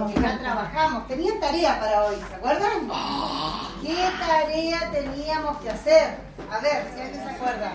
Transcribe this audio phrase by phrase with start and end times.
[0.00, 1.06] Lo que ya trabajamos.
[1.06, 2.88] Tenían tarea para hoy, ¿se acuerdan?
[3.82, 6.16] ¿Qué tarea teníamos que hacer?
[6.50, 7.72] A ver, si alguien se acuerda.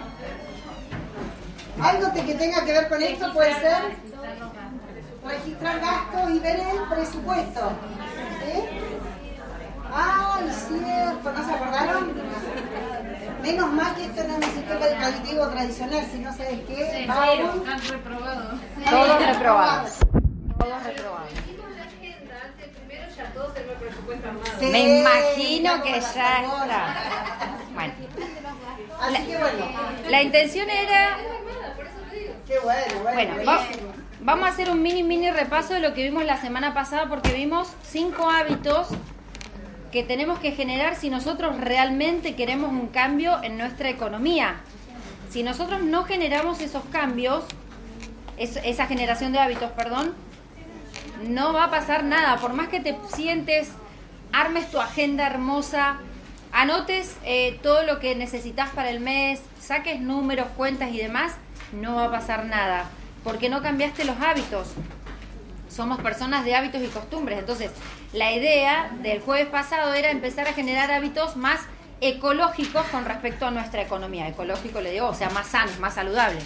[1.82, 3.98] Algo que tenga que ver con esto puede ser
[5.26, 7.72] registrar gastos y ver el presupuesto.
[8.40, 8.64] ¿Sí?
[9.94, 11.32] ¡Ay, cierto!
[11.32, 12.14] ¿No se acordaron?
[13.42, 17.06] Menos mal que esto no es un sistema educativo tradicional, si no sabes qué.
[17.08, 17.56] Vamos.
[18.90, 19.94] Todos reprobados.
[20.58, 21.55] Todos reprobados.
[24.60, 26.42] Sí, Me imagino que ya está.
[27.74, 27.94] Bueno,
[29.02, 29.66] Así que bueno.
[30.10, 31.18] la intención era,
[32.48, 33.34] Qué bueno, bueno.
[33.36, 33.62] bueno,
[34.22, 37.34] vamos a hacer un mini mini repaso de lo que vimos la semana pasada porque
[37.34, 38.88] vimos cinco hábitos
[39.92, 44.56] que tenemos que generar si nosotros realmente queremos un cambio en nuestra economía.
[45.30, 47.44] Si nosotros no generamos esos cambios,
[48.38, 50.14] es- esa generación de hábitos, perdón,
[51.24, 52.38] no va a pasar nada.
[52.38, 53.70] Por más que te sientes,
[54.32, 55.98] armes tu agenda hermosa,
[56.52, 61.34] anotes eh, todo lo que necesitas para el mes, saques números, cuentas y demás,
[61.72, 62.90] no va a pasar nada.
[63.24, 64.70] Porque no cambiaste los hábitos.
[65.70, 67.40] Somos personas de hábitos y costumbres.
[67.40, 67.72] Entonces,
[68.14, 71.62] la idea del jueves pasado era empezar a generar hábitos más
[72.02, 74.28] ecológicos con respecto a nuestra economía.
[74.28, 76.44] Ecológico le digo, o sea, más sanos, más saludables.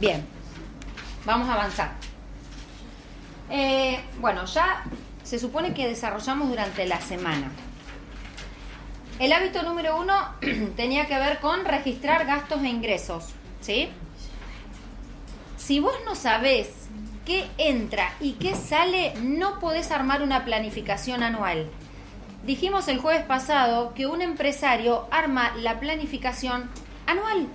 [0.00, 0.24] Bien,
[1.26, 1.90] vamos a avanzar.
[3.50, 4.82] Eh, bueno, ya
[5.22, 7.50] se supone que desarrollamos durante la semana.
[9.18, 10.14] El hábito número uno
[10.76, 13.90] tenía que ver con registrar gastos e ingresos, ¿sí?
[15.58, 16.88] Si vos no sabés
[17.26, 21.68] qué entra y qué sale, no podés armar una planificación anual.
[22.46, 26.70] Dijimos el jueves pasado que un empresario arma la planificación
[27.06, 27.48] anual.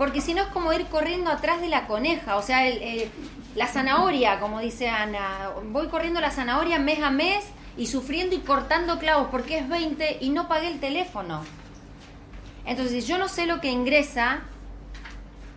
[0.00, 3.10] Porque si no es como ir corriendo atrás de la coneja, o sea, el-
[3.54, 5.50] la zanahoria, como dice Ana.
[5.66, 7.44] Voy corriendo la zanahoria mes a mes
[7.76, 11.42] y sufriendo y cortando clavos porque es 20 y no pagué el teléfono.
[12.64, 14.40] Entonces, si yo no sé lo que ingresa,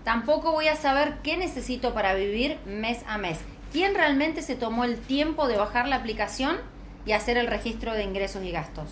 [0.03, 3.39] tampoco voy a saber qué necesito para vivir mes a mes.
[3.71, 6.57] ¿Quién realmente se tomó el tiempo de bajar la aplicación
[7.05, 8.89] y hacer el registro de ingresos y gastos?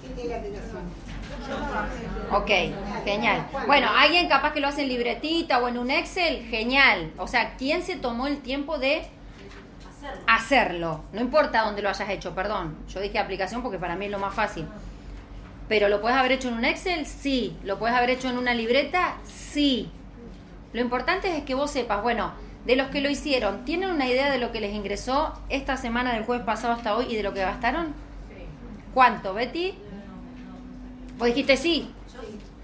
[0.00, 0.82] ¿Quién tiene la aplicación?
[2.30, 2.50] Ok,
[3.04, 3.46] genial.
[3.66, 7.12] Bueno, alguien capaz que lo hace en libretita o en un Excel, genial.
[7.18, 9.02] O sea, ¿quién se tomó el tiempo de
[10.26, 11.04] hacerlo?
[11.12, 12.76] No importa dónde lo hayas hecho, perdón.
[12.88, 14.66] Yo dije aplicación porque para mí es lo más fácil.
[15.68, 17.06] Pero ¿lo puedes haber hecho en un Excel?
[17.06, 17.56] Sí.
[17.62, 19.16] ¿Lo puedes haber hecho en una libreta?
[19.24, 19.90] Sí.
[20.72, 22.32] Lo importante es que vos sepas, bueno,
[22.66, 26.14] de los que lo hicieron, ¿tienen una idea de lo que les ingresó esta semana
[26.14, 27.94] del jueves pasado hasta hoy y de lo que gastaron?
[28.92, 29.74] ¿Cuánto, Betty?
[31.18, 31.90] Vos dijiste sí.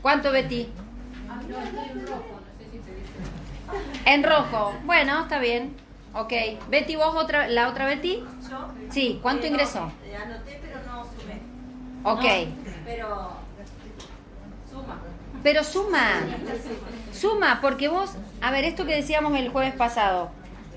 [0.03, 0.69] ¿Cuánto, Betty?
[4.05, 4.75] En rojo.
[4.85, 5.75] Bueno, está bien.
[6.15, 6.33] Ok.
[6.69, 8.25] Betty, vos otra, la otra Betty.
[8.49, 8.69] ¿Yo?
[8.91, 9.19] Sí.
[9.23, 9.81] ¿Cuánto Eh, ingresó?
[9.83, 11.41] anoté, pero no sumé.
[12.03, 12.49] Ok.
[12.49, 13.33] No, pero
[14.71, 15.01] suma.
[15.43, 16.09] Pero suma.
[17.13, 20.31] Suma, porque vos, a ver, esto que decíamos el jueves pasado.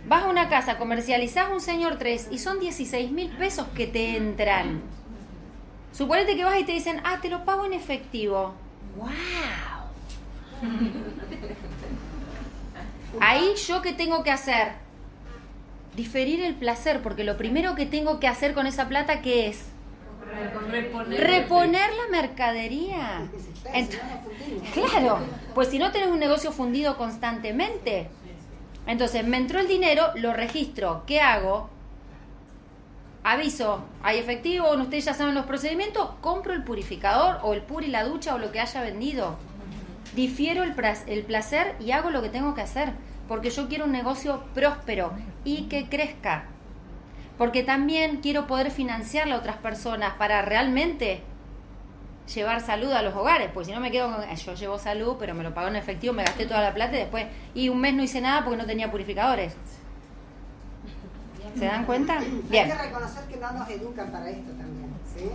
[0.06, 4.18] Vas a una casa, comercializás un señor 3 y son 16 mil pesos que te
[4.18, 4.82] entran.
[5.94, 8.56] Suponete que vas y te dicen, ah, te lo pago en efectivo.
[8.98, 9.10] ¡Wow!
[13.22, 14.74] Ahí yo qué tengo que hacer?
[15.96, 19.66] Diferir el placer, porque lo primero que tengo que hacer con esa plata, ¿qué es?
[21.20, 23.22] Reponer la mercadería.
[24.74, 25.20] Claro,
[25.54, 28.10] pues si no tenés un negocio fundido constantemente.
[28.88, 31.04] Entonces, me entró el dinero, lo registro.
[31.06, 31.70] ¿Qué hago?
[33.26, 38.04] Aviso, hay efectivo, ustedes ya saben los procedimientos, compro el purificador o el puri la
[38.04, 39.38] ducha o lo que haya vendido.
[40.14, 42.92] Difiero el, placer y hago lo que tengo que hacer,
[43.30, 45.14] porque yo quiero un negocio próspero
[45.46, 46.44] y que crezca.
[47.38, 51.22] Porque también quiero poder financiarle a otras personas para realmente
[52.36, 55.16] llevar salud a los hogares, pues si no me quedo con, "Eh, yo llevo salud,
[55.18, 57.80] pero me lo pago en efectivo, me gasté toda la plata y después, y un
[57.80, 59.56] mes no hice nada porque no tenía purificadores.
[61.58, 62.18] ¿Se dan cuenta?
[62.20, 65.30] Hay que reconocer que no nos educan para esto también, ¿sí?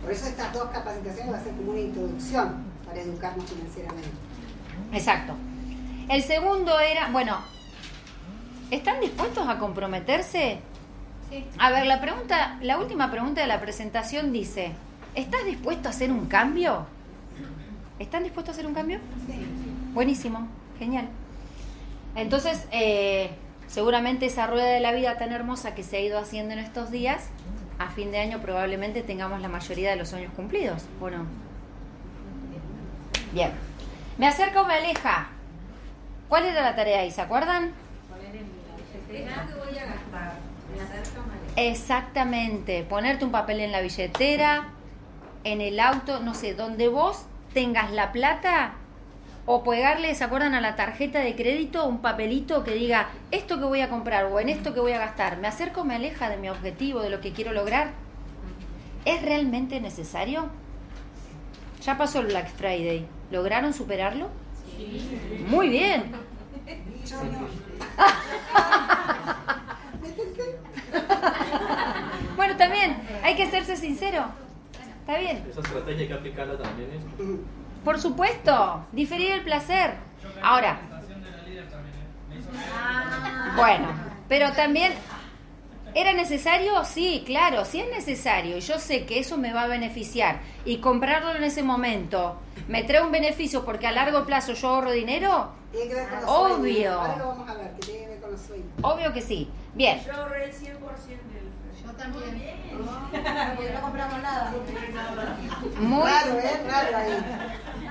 [0.00, 4.08] Por eso estas dos capacitaciones va a ser como una introducción para educarnos financieramente.
[4.92, 5.34] Exacto.
[6.08, 7.38] El segundo era, bueno,
[8.70, 10.58] ¿están dispuestos a comprometerse?
[11.30, 11.46] Sí.
[11.58, 14.72] A ver, la pregunta, la última pregunta de la presentación dice,
[15.14, 16.86] ¿estás dispuesto a hacer un cambio?
[17.98, 18.98] ¿Están dispuestos a hacer un cambio?
[19.94, 20.46] Buenísimo,
[20.78, 21.08] genial.
[22.14, 23.30] Entonces, eh,
[23.66, 26.90] seguramente esa rueda de la vida tan hermosa que se ha ido haciendo en estos
[26.90, 27.28] días,
[27.78, 31.26] a fin de año probablemente tengamos la mayoría de los sueños cumplidos, ¿o no?
[33.32, 33.50] Bien.
[34.16, 35.28] ¿Me acerca o me aleja?
[36.28, 37.10] ¿Cuál era la tarea ahí?
[37.10, 37.72] ¿Se acuerdan?
[39.08, 40.34] Billetera que voy a gastar.
[40.74, 41.70] Me acerco a María.
[41.70, 44.68] Exactamente, ponerte un papel en la billetera,
[45.42, 48.74] en el auto, no sé, donde vos tengas la plata
[49.46, 53.64] o pegarle, ¿se acuerdan a la tarjeta de crédito un papelito que diga esto que
[53.64, 55.36] voy a comprar o en esto que voy a gastar?
[55.38, 57.92] ¿Me acerco o me aleja de mi objetivo, de lo que quiero lograr?
[59.04, 60.48] ¿Es realmente necesario?
[61.82, 63.06] Ya pasó el Black Friday.
[63.30, 64.28] ¿Lograron superarlo?
[65.48, 66.04] Muy bien.
[72.36, 74.24] Bueno, también hay que serse sincero.
[75.00, 75.44] Está bien.
[75.48, 77.02] Esa estrategia hay que aplicarla también es
[77.84, 79.94] Por supuesto, diferir el placer.
[80.42, 80.78] Ahora,
[83.56, 83.88] bueno,
[84.28, 84.92] pero también,
[85.94, 86.84] ¿era necesario?
[86.84, 88.56] Sí, claro, sí es necesario.
[88.56, 90.40] Y yo sé que eso me va a beneficiar.
[90.64, 94.90] Y comprarlo en ese momento, ¿me trae un beneficio porque a largo plazo yo ahorro
[94.90, 95.52] dinero?
[95.70, 96.56] Tiene que ver con los Obvio.
[96.58, 96.94] sueños.
[96.96, 98.68] Ahora lo vamos a ver, que tiene que ver con los sueños.
[98.82, 99.50] Obvio que sí.
[99.74, 100.00] Bien.
[100.06, 102.54] Yo ahorré el 100% del Yo también.
[103.56, 104.52] Porque no compramos nada.
[105.80, 106.60] Muy, Raro, ¿eh?
[106.68, 107.24] Raro ahí.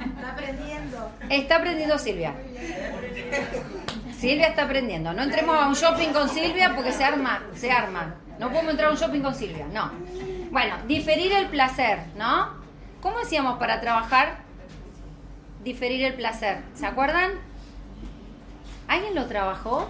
[0.03, 1.11] Está aprendiendo.
[1.29, 2.33] Está aprendiendo Silvia.
[4.17, 5.13] Silvia está aprendiendo.
[5.13, 8.15] No entremos a un shopping con Silvia porque se arma, se arma.
[8.39, 9.91] No podemos entrar a un shopping con Silvia, no.
[10.51, 12.49] Bueno, diferir el placer, ¿no?
[13.01, 14.37] ¿Cómo hacíamos para trabajar?
[15.63, 16.59] Diferir el placer.
[16.73, 17.31] ¿Se acuerdan?
[18.87, 19.89] ¿Alguien lo trabajó?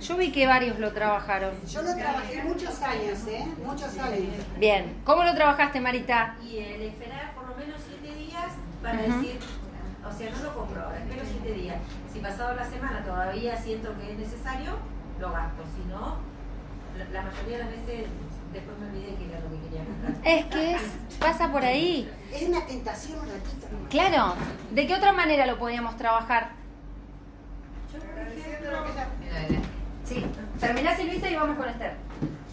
[0.00, 1.52] Yo vi que varios lo trabajaron.
[1.66, 3.44] Yo lo trabajé muchos años, ¿eh?
[3.64, 4.34] Muchos años.
[4.58, 5.00] Bien.
[5.04, 6.36] ¿Cómo lo trabajaste, Marita?
[6.44, 8.14] Y el esperar por lo menos 7
[8.86, 9.38] para decir,
[10.06, 11.76] o sea, no lo compro ahora, espero 7 días.
[12.12, 14.76] Si pasado la semana todavía siento que es necesario,
[15.18, 15.64] lo gasto.
[15.74, 16.18] Si no,
[16.96, 18.06] la, la mayoría de las veces
[18.52, 20.12] después me olvidé que era lo que quería comprar.
[20.24, 20.82] Es que es,
[21.18, 22.08] pasa por ahí.
[22.32, 23.66] Es una tentación un ratito.
[23.72, 23.90] nomás.
[23.90, 24.34] Claro.
[24.70, 26.50] ¿De qué otra manera lo podíamos trabajar?
[27.92, 28.86] Yo, por ejemplo,
[30.04, 30.24] Sí.
[30.60, 31.96] Terminá Silvita y vamos con Esther.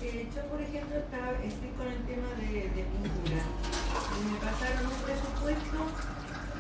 [0.01, 3.43] Eh, yo, por ejemplo, estaba, estoy con el tema de, de pintura.
[4.17, 6.12] Y me pasaron un presupuesto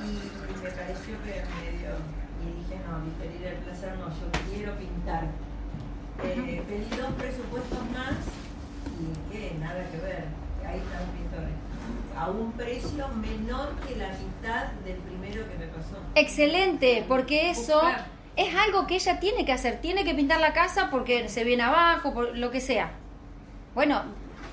[0.03, 1.91] y me pareció que medio.
[2.43, 5.25] Y dije, no, diferir el placer no, yo quiero pintar.
[6.23, 8.15] Eh, pedí dos presupuestos más
[8.99, 10.25] y que nada que ver.
[10.65, 11.53] Ahí están los pintores.
[12.17, 15.97] A un precio menor que la mitad del primero que me pasó.
[16.15, 18.05] Excelente, porque eso Buscar.
[18.35, 19.81] es algo que ella tiene que hacer.
[19.81, 22.91] Tiene que pintar la casa porque se viene abajo, por lo que sea.
[23.73, 24.03] Bueno,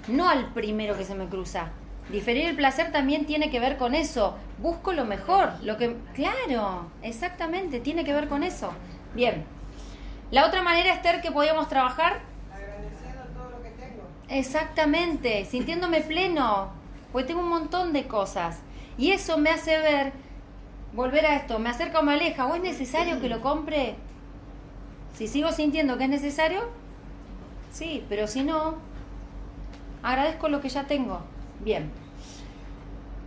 [0.09, 1.71] no al primero que se me cruza.
[2.11, 4.37] Diferir el placer también tiene que ver con eso.
[4.59, 8.73] Busco lo mejor, lo que claro, exactamente, tiene que ver con eso.
[9.15, 9.45] Bien.
[10.33, 12.21] La otra manera, Esther, que podíamos trabajar,
[12.53, 14.03] Agradeciendo todo lo que tengo.
[14.29, 16.71] Exactamente, sintiéndome pleno,
[17.13, 18.59] porque tengo un montón de cosas.
[18.99, 20.13] Y eso me hace ver,
[20.93, 23.95] volver a esto, me acerca o me aleja, o es necesario que lo compre.
[25.15, 26.61] Si sigo sintiendo que es necesario,
[27.73, 28.77] sí, pero si no,
[30.03, 31.21] agradezco lo que ya tengo.
[31.61, 32.00] Bien.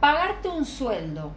[0.04, 1.32] Pagarte un sueldo.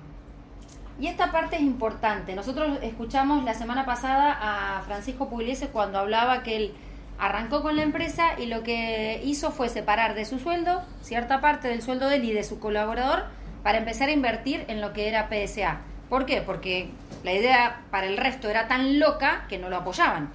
[0.98, 2.34] Y esta parte es importante.
[2.34, 6.74] Nosotros escuchamos la semana pasada a Francisco Pugliese cuando hablaba que él
[7.16, 11.68] arrancó con la empresa y lo que hizo fue separar de su sueldo cierta parte
[11.68, 13.26] del sueldo de él y de su colaborador
[13.62, 15.82] para empezar a invertir en lo que era PSA.
[16.08, 16.42] ¿Por qué?
[16.42, 16.90] Porque
[17.22, 20.30] la idea para el resto era tan loca que no lo apoyaban.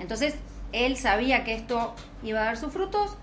[0.00, 0.36] Entonces,
[0.72, 3.18] él sabía que esto iba a dar sus frutos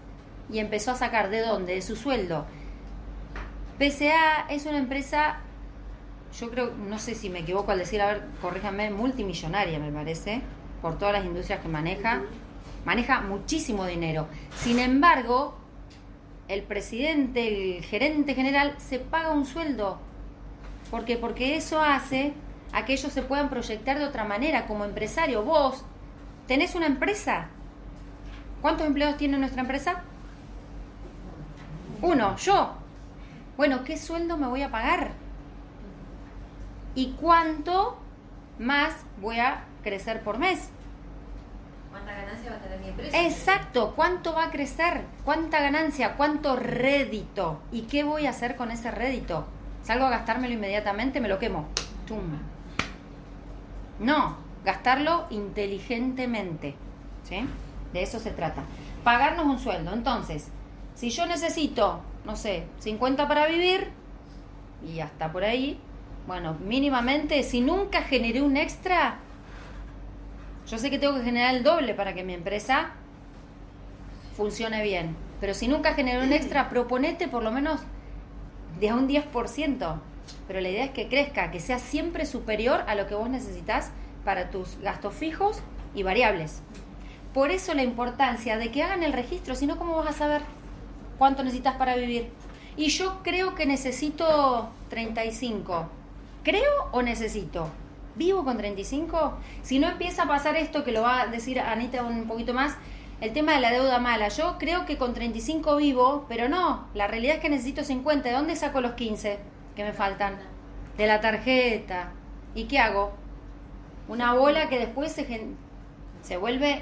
[0.51, 2.45] y empezó a sacar de dónde, de su sueldo.
[3.81, 5.37] PSA es una empresa,
[6.39, 10.41] yo creo, no sé si me equivoco al decir, a ver, corríjame, multimillonaria me parece,
[10.83, 12.21] por todas las industrias que maneja.
[12.85, 14.27] Maneja muchísimo dinero.
[14.55, 15.57] Sin embargo,
[16.47, 17.47] el presidente,
[17.77, 19.99] el gerente general, se paga un sueldo.
[20.91, 21.17] ¿Por qué?
[21.17, 22.33] Porque eso hace
[22.73, 25.43] a que ellos se puedan proyectar de otra manera como empresario.
[25.43, 25.83] Vos
[26.47, 27.49] tenés una empresa.
[28.61, 30.03] ¿Cuántos empleados tiene nuestra empresa?
[32.01, 32.80] Uno, yo.
[33.61, 35.11] Bueno, ¿qué sueldo me voy a pagar?
[36.95, 37.95] ¿Y cuánto
[38.57, 40.69] más voy a crecer por mes?
[41.91, 43.21] ¿Cuánta ganancia va a tener mi empresa?
[43.21, 45.03] Exacto, ¿cuánto va a crecer?
[45.23, 46.15] ¿Cuánta ganancia?
[46.17, 47.61] ¿Cuánto rédito?
[47.71, 49.45] ¿Y qué voy a hacer con ese rédito?
[49.83, 51.21] ¿Salgo a gastármelo inmediatamente?
[51.21, 51.67] ¿Me lo quemo?
[52.07, 52.39] Tum.
[53.99, 56.73] No, gastarlo inteligentemente.
[57.29, 57.47] ¿sí?
[57.93, 58.63] De eso se trata.
[59.03, 59.93] Pagarnos un sueldo.
[59.93, 60.47] Entonces,
[61.01, 63.89] si yo necesito, no sé, 50 para vivir,
[64.87, 65.79] y hasta por ahí,
[66.27, 69.17] bueno, mínimamente, si nunca generé un extra,
[70.67, 72.91] yo sé que tengo que generar el doble para que mi empresa
[74.37, 75.15] funcione bien.
[75.39, 77.81] Pero si nunca generé un extra, proponete por lo menos
[78.79, 79.99] de un 10%.
[80.47, 83.89] Pero la idea es que crezca, que sea siempre superior a lo que vos necesitas
[84.23, 85.63] para tus gastos fijos
[85.95, 86.61] y variables.
[87.33, 90.60] Por eso la importancia de que hagan el registro, si no, ¿cómo vas a saber
[91.21, 92.31] cuánto necesitas para vivir?
[92.75, 95.87] Y yo creo que necesito 35.
[96.41, 97.69] ¿Creo o necesito?
[98.15, 99.37] ¿Vivo con 35?
[99.61, 102.75] Si no empieza a pasar esto, que lo va a decir Anita un poquito más,
[103.19, 104.29] el tema de la deuda mala.
[104.29, 108.27] Yo creo que con 35 vivo, pero no, la realidad es que necesito 50.
[108.27, 109.37] ¿De dónde saco los 15
[109.75, 110.39] que me faltan?
[110.97, 112.13] De la tarjeta.
[112.55, 113.11] ¿Y qué hago?
[114.07, 115.27] Una bola que después se,
[116.23, 116.81] se vuelve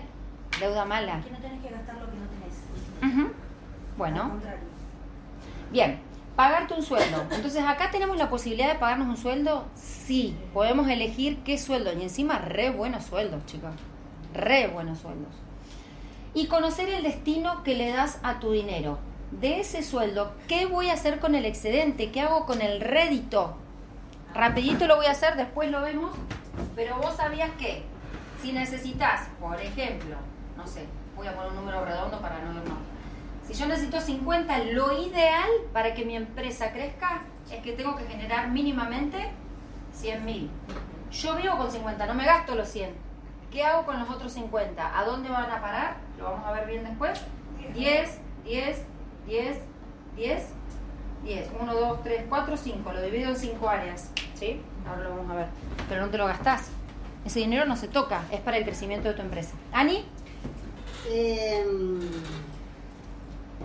[0.62, 1.19] deuda mala.
[1.25, 3.38] Que no tenés que gastar lo que no tenés.
[3.99, 4.31] Bueno.
[5.71, 5.99] Bien,
[6.37, 7.21] pagarte un sueldo.
[7.31, 9.65] Entonces acá tenemos la posibilidad de pagarnos un sueldo.
[9.75, 11.91] Sí, podemos elegir qué sueldo.
[11.91, 13.71] Y encima re buenos sueldos, chicos.
[14.33, 15.33] Re buenos sueldos.
[16.33, 18.99] Y conocer el destino que le das a tu dinero.
[19.31, 22.09] De ese sueldo, ¿qué voy a hacer con el excedente?
[22.09, 23.57] ¿Qué hago con el rédito?
[24.33, 26.15] Rapidito lo voy a hacer, después lo vemos.
[26.73, 27.83] Pero vos sabías que
[28.41, 30.15] si necesitas, por ejemplo,
[30.55, 30.85] no sé,
[31.17, 32.77] voy a poner un número redondo para no vernos.
[33.49, 38.03] Si yo necesito 50, lo ideal para que mi empresa crezca es que tengo que
[38.05, 39.17] generar mínimamente
[39.93, 40.51] 100 mil.
[41.11, 42.91] Yo vivo con 50, no me gasto los 100.
[43.51, 44.99] ¿Qué hago con los otros 50?
[44.99, 45.97] ¿A dónde van a parar?
[46.19, 47.19] Lo vamos a ver bien después.
[47.73, 48.83] 10, 10,
[49.25, 49.57] 10,
[50.15, 50.43] 10,
[51.23, 51.49] 10.
[51.59, 52.93] 1, 2, 3, 4, 5.
[52.93, 54.11] Lo divido en 5 áreas.
[54.35, 54.61] ¿Sí?
[54.87, 55.47] Ahora lo vamos a ver.
[55.89, 56.69] Pero no te lo gastás.
[57.25, 59.55] Ese dinero no se toca, es para el crecimiento de tu empresa.
[59.73, 60.05] Ani,
[61.11, 61.65] Eh,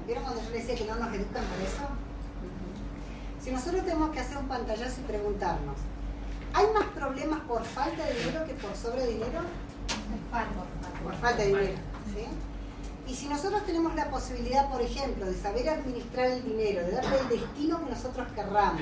[0.07, 1.87] ¿Vieron cuando yo les decía que no nos educan para eso?
[3.43, 5.77] Si nosotros tenemos que hacer un pantallazo y preguntarnos,
[6.53, 9.41] ¿hay más problemas por falta de dinero que por sobre dinero?
[11.03, 11.75] Por falta de dinero.
[12.15, 12.27] ¿sí?
[13.07, 17.21] Y si nosotros tenemos la posibilidad, por ejemplo, de saber administrar el dinero, de darle
[17.21, 18.81] el destino que nosotros querramos,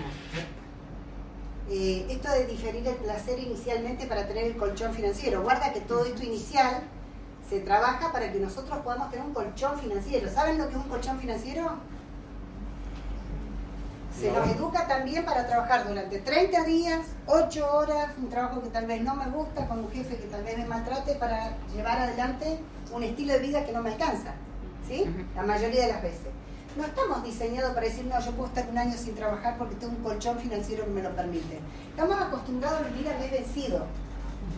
[1.69, 6.05] eh, esto de diferir el placer inicialmente para tener el colchón financiero, guarda que todo
[6.05, 6.83] esto inicial
[7.53, 10.31] se trabaja para que nosotros podamos tener un colchón financiero.
[10.31, 11.73] ¿Saben lo que es un colchón financiero?
[14.19, 18.87] Se nos educa también para trabajar durante 30 días, 8 horas, un trabajo que tal
[18.87, 22.59] vez no me gusta, con un jefe que tal vez me maltrate, para llevar adelante
[22.91, 24.33] un estilo de vida que no me alcanza.
[24.89, 25.05] ¿Sí?
[25.37, 26.29] La mayoría de las veces.
[26.75, 29.95] No estamos diseñados para decir, no, yo puedo estar un año sin trabajar porque tengo
[29.95, 31.61] un colchón financiero que me lo permite.
[31.91, 33.85] Estamos acostumbrados a vivir al mes vencido.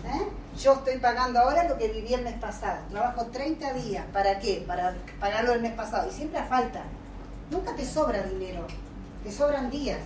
[0.05, 0.29] ¿Eh?
[0.61, 2.79] Yo estoy pagando ahora lo que viví el mes pasado.
[2.91, 4.05] Trabajo 30 días.
[4.13, 4.65] ¿Para qué?
[4.67, 6.09] Para pagarlo el mes pasado.
[6.09, 6.83] Y siempre a falta.
[7.51, 8.67] Nunca te sobra dinero.
[9.23, 10.01] Te sobran días.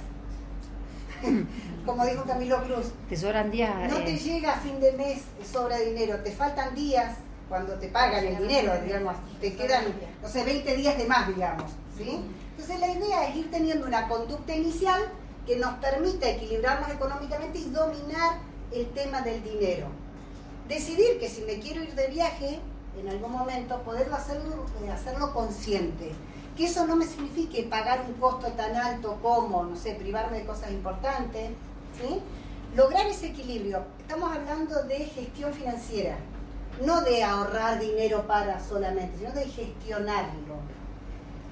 [1.87, 2.93] Como dijo Camilo Cruz.
[3.09, 3.91] te sobran días.
[3.91, 6.19] No eh, te llega a fin de mes, te sobra dinero.
[6.23, 7.17] Te faltan días
[7.49, 9.17] cuando te pagan el dinero, digamos.
[9.41, 9.85] Te quedan,
[10.23, 11.71] no sé, 20 días de más, digamos.
[11.97, 12.21] ¿sí?
[12.51, 15.01] Entonces la idea es ir teniendo una conducta inicial
[15.47, 18.39] que nos permita equilibrarnos económicamente y dominar
[18.73, 19.87] el tema del dinero.
[20.69, 22.61] Decidir que si me quiero ir de viaje,
[23.01, 26.13] en algún momento, poderlo hacerlo, eh, hacerlo consciente.
[26.57, 30.45] Que eso no me signifique pagar un costo tan alto como, no sé, privarme de
[30.45, 31.51] cosas importantes.
[32.01, 32.21] ¿sí?
[32.75, 33.85] Lograr ese equilibrio.
[34.01, 36.17] Estamos hablando de gestión financiera,
[36.85, 40.57] no de ahorrar dinero para solamente, sino de gestionarlo.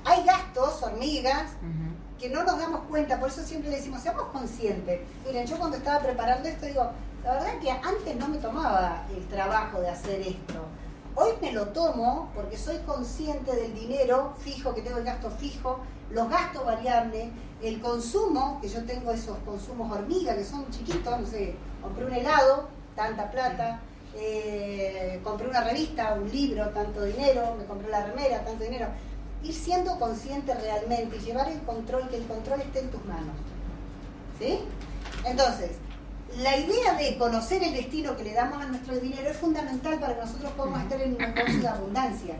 [0.04, 1.52] Hay gastos, hormigas.
[2.18, 5.00] Que no nos damos cuenta, por eso siempre decimos, seamos conscientes.
[5.24, 6.90] Miren, yo cuando estaba preparando esto digo,
[7.22, 10.64] la verdad que antes no me tomaba el trabajo de hacer esto.
[11.14, 15.80] Hoy me lo tomo porque soy consciente del dinero fijo, que tengo el gasto fijo,
[16.10, 17.28] los gastos variables,
[17.62, 22.12] el consumo, que yo tengo esos consumos hormiga, que son chiquitos, no sé, compré un
[22.12, 23.80] helado, tanta plata,
[24.14, 28.88] eh, compré una revista, un libro, tanto dinero, me compré la remera, tanto dinero.
[29.42, 33.34] Ir siendo consciente realmente y llevar el control, que el control esté en tus manos.
[34.38, 34.60] ¿Sí?
[35.24, 35.72] Entonces,
[36.38, 40.14] la idea de conocer el destino que le damos a nuestro dinero es fundamental para
[40.14, 42.34] que nosotros podamos estar en un negocio de abundancia.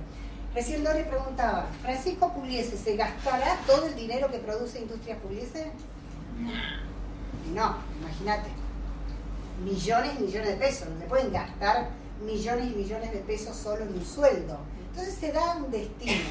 [0.55, 5.71] Recién Lore preguntaba, ¿Francisco Pugliese se gastará todo el dinero que produce Industrias Pugliese?
[7.55, 8.49] No, imagínate.
[9.65, 10.89] Millones y millones de pesos.
[10.89, 11.91] No se pueden gastar
[12.25, 14.59] millones y millones de pesos solo en un sueldo.
[14.91, 16.25] Entonces se da un destino.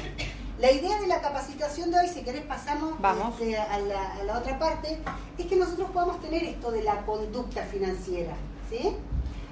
[0.58, 3.34] La idea de la capacitación de hoy, si querés pasamos Vamos.
[3.38, 4.98] este, a, la, a la otra parte,
[5.36, 8.34] es que nosotros podamos tener esto de la conducta financiera.
[8.70, 8.96] ¿sí?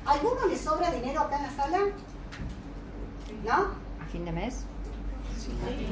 [0.07, 1.79] ¿Alguno le sobra dinero acá en la sala?
[3.45, 3.53] ¿No?
[4.03, 4.65] ¿A fin de mes?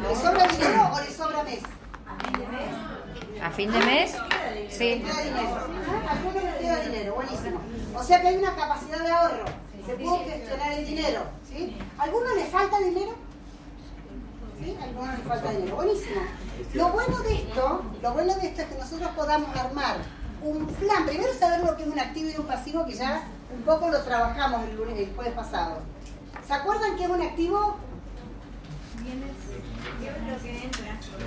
[0.00, 1.60] ¿Le sobra dinero o le sobra mes?
[3.42, 4.16] ¿A fin de mes?
[4.70, 5.02] Sí.
[5.04, 5.56] queda dinero.
[5.88, 6.12] ¿Ah?
[6.12, 7.14] ¿A quién le queda dinero?
[7.14, 7.60] Buenísimo.
[7.94, 9.44] O sea que hay una capacidad de ahorro.
[9.84, 11.20] Se puede gestionar el dinero.
[11.46, 11.76] ¿sí?
[11.98, 13.14] ¿A ¿Alguno le falta dinero?
[14.62, 14.76] ¿Sí?
[14.80, 15.76] ¿A alguno le falta dinero?
[15.76, 16.20] Buenísimo.
[16.74, 19.96] Lo bueno de esto, lo bueno de esto es que nosotros podamos armar
[20.42, 21.06] un plan.
[21.06, 24.02] Primero saber lo que es un activo y un pasivo, que ya un poco lo
[24.02, 25.80] trabajamos el, lunes, el jueves pasado.
[26.46, 27.76] ¿Se acuerdan qué es un activo?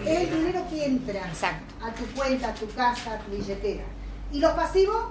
[0.06, 1.86] Es el dinero que entra Exacto.
[1.86, 3.84] a tu cuenta, a tu casa, a tu billetera.
[4.32, 5.04] ¿Y los pasivos?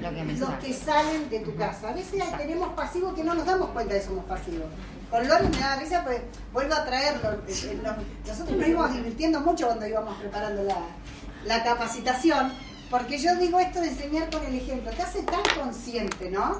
[0.00, 1.90] Lo que Los que salen de tu casa.
[1.90, 4.66] A veces tenemos pasivos que no nos damos cuenta de que somos pasivos.
[5.10, 6.20] Con Lori me da risa, pues
[6.52, 7.30] vuelvo a traerlo.
[7.30, 7.96] Eh, eh, nos-
[8.28, 12.52] Nosotros nos íbamos divirtiendo mucho cuando íbamos preparando la, capacitación,
[12.90, 16.58] porque yo digo esto de enseñar con el ejemplo, te hace tan consciente, ¿no?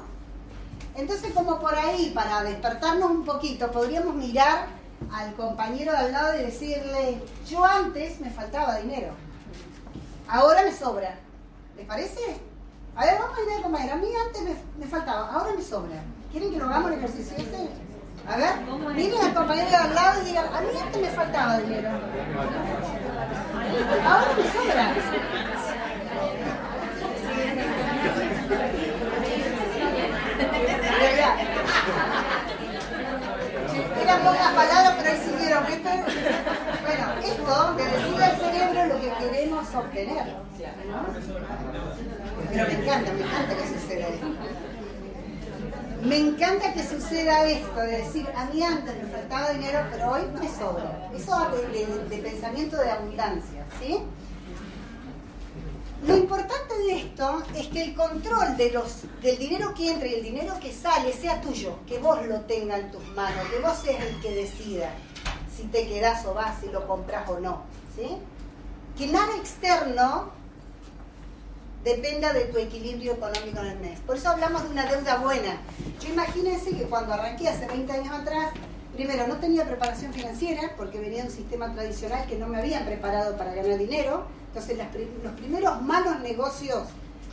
[0.97, 4.66] Entonces, como por ahí, para despertarnos un poquito, podríamos mirar
[5.12, 9.12] al compañero de al lado y decirle, yo antes me faltaba dinero,
[10.26, 11.14] ahora me sobra.
[11.76, 12.21] ¿Les parece?
[12.97, 13.90] A ver, vamos a ir a comer.
[13.90, 14.54] A mí antes me,
[14.85, 16.02] me faltaba, ahora me sobra.
[16.33, 17.89] ¿Quieren que lo hagamos el ejercicio ese?
[18.30, 18.54] A ver,
[18.94, 21.90] miren al compañero de al lado y digan, a mí antes me faltaba dinero.
[24.06, 24.94] Ahora me sobra.
[34.00, 35.90] Eran pocas palabras, pero ahí siguieron, ¿viste?
[36.87, 40.37] Bueno, esto le decide al cerebro lo que queremos obtener.
[42.49, 44.26] Pero me encanta, me encanta que suceda esto.
[46.02, 50.23] Me encanta que suceda esto, de decir, a mí antes me faltaba dinero, pero hoy
[50.40, 51.11] me sobra.
[51.14, 51.50] Eso
[52.09, 53.99] de, pensamiento de abundancia, ¿sí?
[56.07, 60.14] Lo importante de esto es que el control de los, del dinero que entra y
[60.14, 63.76] el dinero que sale sea tuyo, que vos lo tengas en tus manos, que vos
[63.76, 64.90] seas el que decida
[65.54, 67.65] si te quedás o vas, si lo compras o no.
[67.95, 68.17] ¿sí?
[68.97, 70.30] Que nada externo
[71.84, 74.00] dependa de tu equilibrio económico en el mes.
[74.00, 75.58] Por eso hablamos de una deuda buena.
[76.00, 78.50] Yo imagínense que cuando arranqué hace 20 años atrás,
[78.95, 82.84] primero no tenía preparación financiera porque venía de un sistema tradicional que no me habían
[82.84, 84.26] preparado para ganar dinero.
[84.49, 84.88] Entonces las
[85.23, 86.88] los primeros malos negocios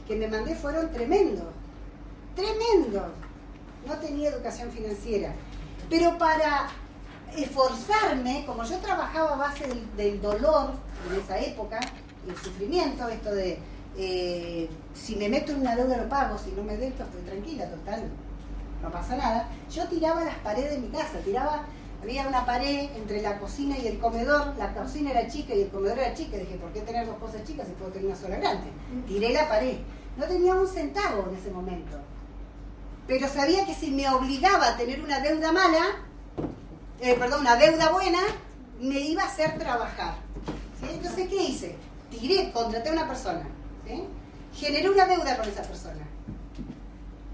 [0.08, 1.48] que me mandé fueron tremendos.
[2.36, 3.08] Tremendos.
[3.86, 5.34] No tenía educación financiera.
[5.90, 6.70] Pero para
[7.36, 10.72] esforzarme, como yo trabajaba a base del, del dolor
[11.10, 11.80] en esa época,
[12.28, 13.60] el sufrimiento, esto de
[13.98, 17.70] eh, si me meto en una deuda lo pago, si no me meto estoy tranquila,
[17.70, 18.04] total,
[18.82, 19.50] no pasa nada.
[19.72, 21.64] Yo tiraba las paredes de mi casa, tiraba,
[22.02, 25.70] había una pared entre la cocina y el comedor, la cocina era chica y el
[25.70, 28.36] comedor era chica, dije, ¿por qué tener dos cosas chicas si puedo tener una sola
[28.38, 28.68] grande?
[29.08, 29.78] Tiré la pared,
[30.16, 31.98] no tenía un centavo en ese momento,
[33.08, 35.84] pero sabía que si me obligaba a tener una deuda mala,
[37.00, 38.20] eh, perdón, una deuda buena,
[38.80, 40.16] me iba a hacer trabajar.
[40.80, 40.88] ¿sí?
[40.92, 41.76] Entonces, ¿qué hice?
[42.12, 43.48] Tiré, contraté a una persona.
[43.88, 44.04] ¿Sí?
[44.54, 46.06] Generé una deuda con esa persona.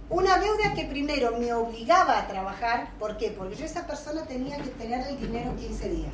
[0.10, 2.92] Una deuda que primero me obligaba a trabajar.
[3.00, 3.32] ¿Por qué?
[3.32, 6.14] Porque yo esa persona tenía que tener el dinero en 15 días.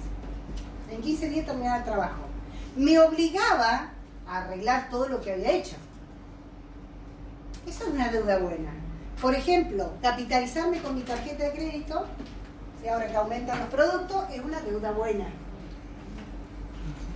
[0.89, 2.21] En 15 días terminaba el trabajo.
[2.75, 3.89] Me obligaba
[4.27, 5.75] a arreglar todo lo que había hecho.
[7.67, 8.71] Esa es una deuda buena.
[9.21, 12.05] Por ejemplo, capitalizarme con mi tarjeta de crédito,
[12.81, 15.25] si ahora que aumentan los productos, es una deuda buena.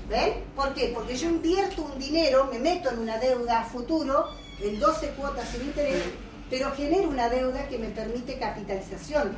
[0.09, 0.33] ¿Ven?
[0.55, 0.91] ¿Por qué?
[0.93, 4.27] Porque yo invierto un dinero, me meto en una deuda a futuro,
[4.61, 6.03] en 12 cuotas sin interés,
[6.49, 9.31] pero genero una deuda que me permite capitalización,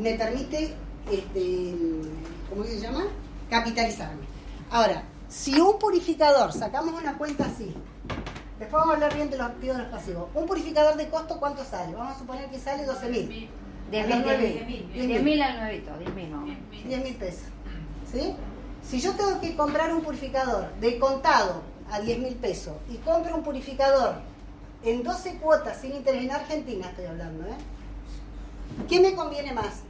[0.00, 0.74] me permite,
[1.10, 1.74] este,
[2.48, 3.04] ¿cómo se llama?
[3.50, 4.22] Capitalizarme.
[4.70, 7.74] Ahora, si un purificador, sacamos una cuenta así,
[8.58, 11.38] después vamos a hablar bien de los activos y los pasivos, un purificador de costo,
[11.40, 11.94] ¿cuánto sale?
[11.94, 13.48] Vamos a suponer que sale 12 mil.
[13.90, 14.86] 10 A los mil, nueve 10 mil.
[14.94, 15.06] mil.
[15.08, 16.44] 10 mil al nuevito, 10 mil no.
[16.86, 17.44] 10 mil pesos.
[18.12, 18.34] ¿Sí?
[18.88, 23.36] Si yo tengo que comprar un purificador de contado a 10 mil pesos y compro
[23.36, 24.14] un purificador
[24.82, 27.56] en 12 cuotas sin interés en Argentina, estoy hablando, ¿eh?
[28.88, 29.82] ¿Qué me conviene más?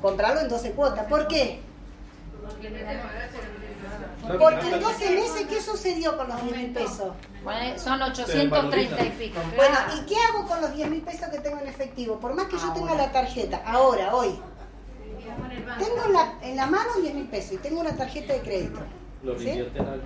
[0.00, 1.06] Comprarlo en 12 cuotas.
[1.06, 1.60] ¿Por qué?
[4.38, 7.12] Porque en 12 meses, ¿qué sucedió con los 10 mil pesos?
[7.42, 9.40] Bueno, Son 830 y pico.
[9.56, 9.76] Bueno.
[9.96, 12.20] ¿y qué hago con los 10 mil pesos que tengo en efectivo?
[12.20, 14.38] Por más que yo tenga la tarjeta, ahora, hoy,
[15.78, 18.80] tengo en la, en la mano 10 mil pesos y tengo una tarjeta de crédito.
[19.22, 19.44] Lo ¿Sí?
[19.44, 20.04] reinvierte en algo.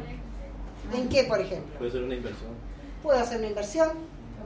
[0.92, 1.79] ¿En qué, por ejemplo?
[1.79, 2.50] Puede ser una inversión.
[3.03, 3.90] Puedo hacer una inversión.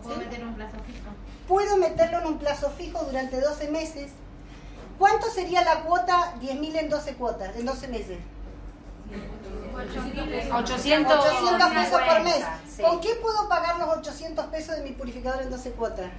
[0.02, 0.24] Puedo ¿sí?
[0.24, 1.09] meter un plazo fijo.
[1.48, 4.11] Puedo meterlo en un plazo fijo durante 12 meses.
[4.98, 8.18] ¿Cuánto sería la cuota 10 mil en 12 cuotas, en 12 meses?
[10.52, 12.44] 800, 800 pesos por mes.
[12.68, 12.83] Sí.
[12.83, 16.11] ¿Con qué puedo pagar los 800 pesos de mi purificador en 12 cuotas?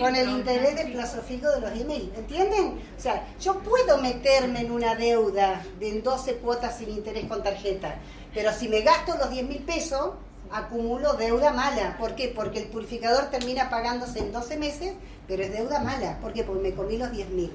[0.00, 2.80] Con el interés del plazo fijo de los 10.000, ¿entienden?
[2.96, 7.42] O sea, yo puedo meterme en una deuda de en 12 cuotas sin interés con
[7.42, 7.96] tarjeta,
[8.32, 10.10] pero si me gasto los 10.000 pesos,
[10.52, 11.96] acumulo deuda mala.
[11.98, 12.32] ¿Por qué?
[12.34, 14.92] Porque el purificador termina pagándose en 12 meses,
[15.26, 16.18] pero es deuda mala.
[16.20, 16.44] ¿Por qué?
[16.44, 17.50] Porque me comí los 10.000.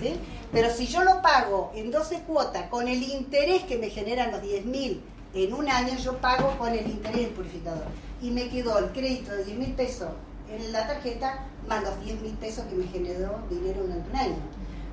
[0.00, 0.16] ¿sí?
[0.52, 4.42] Pero si yo lo pago en 12 cuotas con el interés que me generan los
[4.42, 5.00] 10.000
[5.34, 7.86] en un año, yo pago con el interés del purificador.
[8.22, 10.08] Y me quedó el crédito de 10.000 pesos
[10.50, 14.36] en la tarjeta más los 10.000 pesos que me generó dinero durante un año.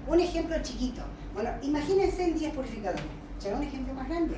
[0.07, 1.01] Un ejemplo chiquito.
[1.33, 3.03] Bueno, imagínense en 10 purificadores.
[3.41, 4.35] Ya un ejemplo más grande.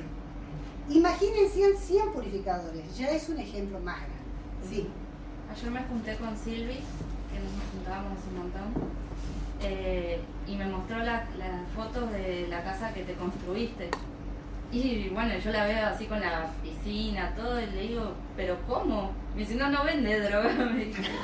[0.90, 2.96] Imagínense en 100 purificadores.
[2.96, 4.14] Ya es un ejemplo más grande.
[4.68, 4.86] Sí.
[5.50, 8.90] Ayer me junté con Silvi, que nos juntábamos un montón,
[9.62, 13.88] eh, y me mostró la- las fotos de la casa que te construiste.
[14.74, 19.12] Y bueno, yo la veo así con la piscina, todo, y le digo, ¿pero cómo?
[19.32, 20.48] Me dice, no, no vende droga.
[20.52, 21.00] Me dice.
[21.02, 21.22] sí, pero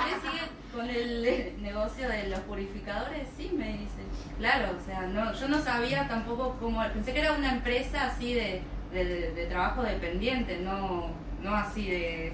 [0.00, 0.40] ¿qué sigue
[0.74, 3.28] con el eh, negocio de los purificadores?
[3.36, 4.00] Sí, me dice.
[4.38, 8.32] Claro, o sea, no, yo no sabía tampoco cómo, pensé que era una empresa así
[8.32, 11.10] de, de, trabajo dependiente, no,
[11.42, 12.32] no así de,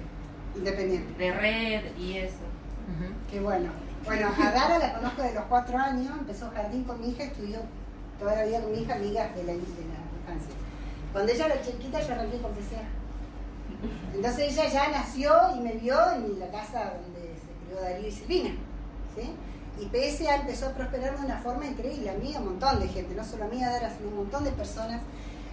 [0.55, 1.21] Independiente.
[1.21, 2.45] de red y eso.
[3.29, 3.71] Qué bueno.
[4.05, 7.59] Bueno, a Dara la conozco de los cuatro años, empezó jardín con mi hija, estudió
[8.21, 10.53] toda la vida con mi hija, amigas de la, de infancia.
[11.11, 12.83] Cuando ella era chiquita, yo arranqué con PCA.
[14.13, 18.11] Entonces ella ya nació y me vio en la casa donde se crió Darío y
[18.11, 18.51] Silvina.
[19.15, 19.33] ¿sí?
[19.79, 22.11] Y PSA empezó a prosperar de una forma increíble.
[22.11, 24.11] A mí, a un montón de gente, no solo a mí, a Dara, sino a
[24.11, 25.01] un montón de personas.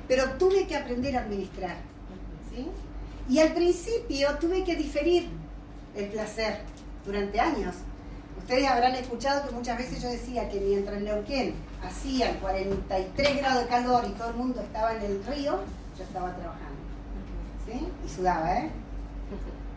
[0.06, 1.76] Pero tuve que aprender a administrar.
[2.54, 2.68] ¿sí?
[3.30, 5.30] Y al principio tuve que diferir
[5.96, 6.60] el placer
[7.06, 7.76] durante años.
[8.48, 11.54] Ustedes habrán escuchado que muchas veces yo decía que mientras en Neuquén
[11.86, 15.58] hacían 43 grados de calor y todo el mundo estaba en el río,
[15.98, 16.80] yo estaba trabajando.
[17.66, 17.86] ¿Sí?
[18.06, 18.70] Y sudaba, ¿eh?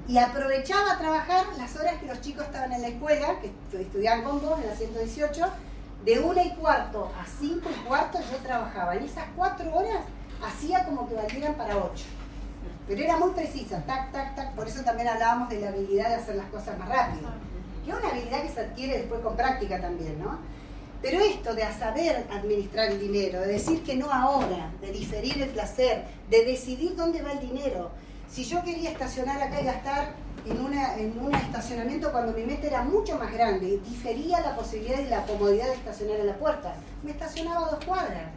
[0.08, 3.82] Y aprovechaba a trabajar las horas que los chicos estaban en la escuela, que estu-
[3.82, 5.46] estudiaban con vos en la 118,
[6.06, 8.96] de una y cuarto a cinco y cuarto yo trabajaba.
[8.96, 10.00] En esas cuatro horas
[10.48, 12.06] hacía como que valieran para ocho.
[12.88, 14.54] Pero era muy precisa, tac, tac, tac.
[14.56, 17.28] Por eso también hablábamos de la habilidad de hacer las cosas más rápido.
[17.84, 20.40] Que es una habilidad que se adquiere después con práctica también, ¿no?
[21.02, 25.50] Pero esto de saber administrar el dinero, de decir que no ahora, de diferir el
[25.50, 27.90] placer, de decidir dónde va el dinero.
[28.30, 30.14] Si yo quería estacionar acá y gastar
[30.46, 35.00] en, una, en un estacionamiento cuando mi meta era mucho más grande, difería la posibilidad
[35.00, 36.76] y la comodidad de estacionar en la puerta.
[37.04, 38.30] Me estacionaba dos cuadras.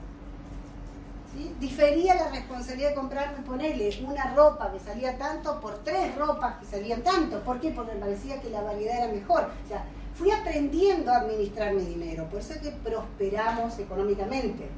[1.59, 6.67] Difería la responsabilidad de comprarme, ponerle una ropa que salía tanto por tres ropas que
[6.67, 7.41] salían tanto.
[7.41, 7.71] ¿Por qué?
[7.71, 9.51] Porque me parecía que la variedad era mejor.
[9.65, 12.29] O sea, fui aprendiendo a administrar mi dinero.
[12.29, 14.69] Por eso es que prosperamos económicamente.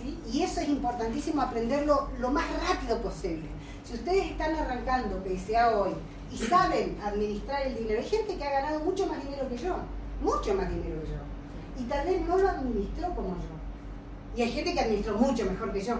[0.00, 0.18] ¿sí?
[0.32, 3.48] Y eso es importantísimo aprenderlo lo más rápido posible.
[3.84, 5.94] Si ustedes están arrancando PSA hoy
[6.30, 9.76] y saben administrar el dinero, hay gente que ha ganado mucho más dinero que yo,
[10.22, 13.57] mucho más dinero que yo, y tal vez no lo administró como yo.
[14.38, 15.96] Y hay gente que administró mucho mejor que yo.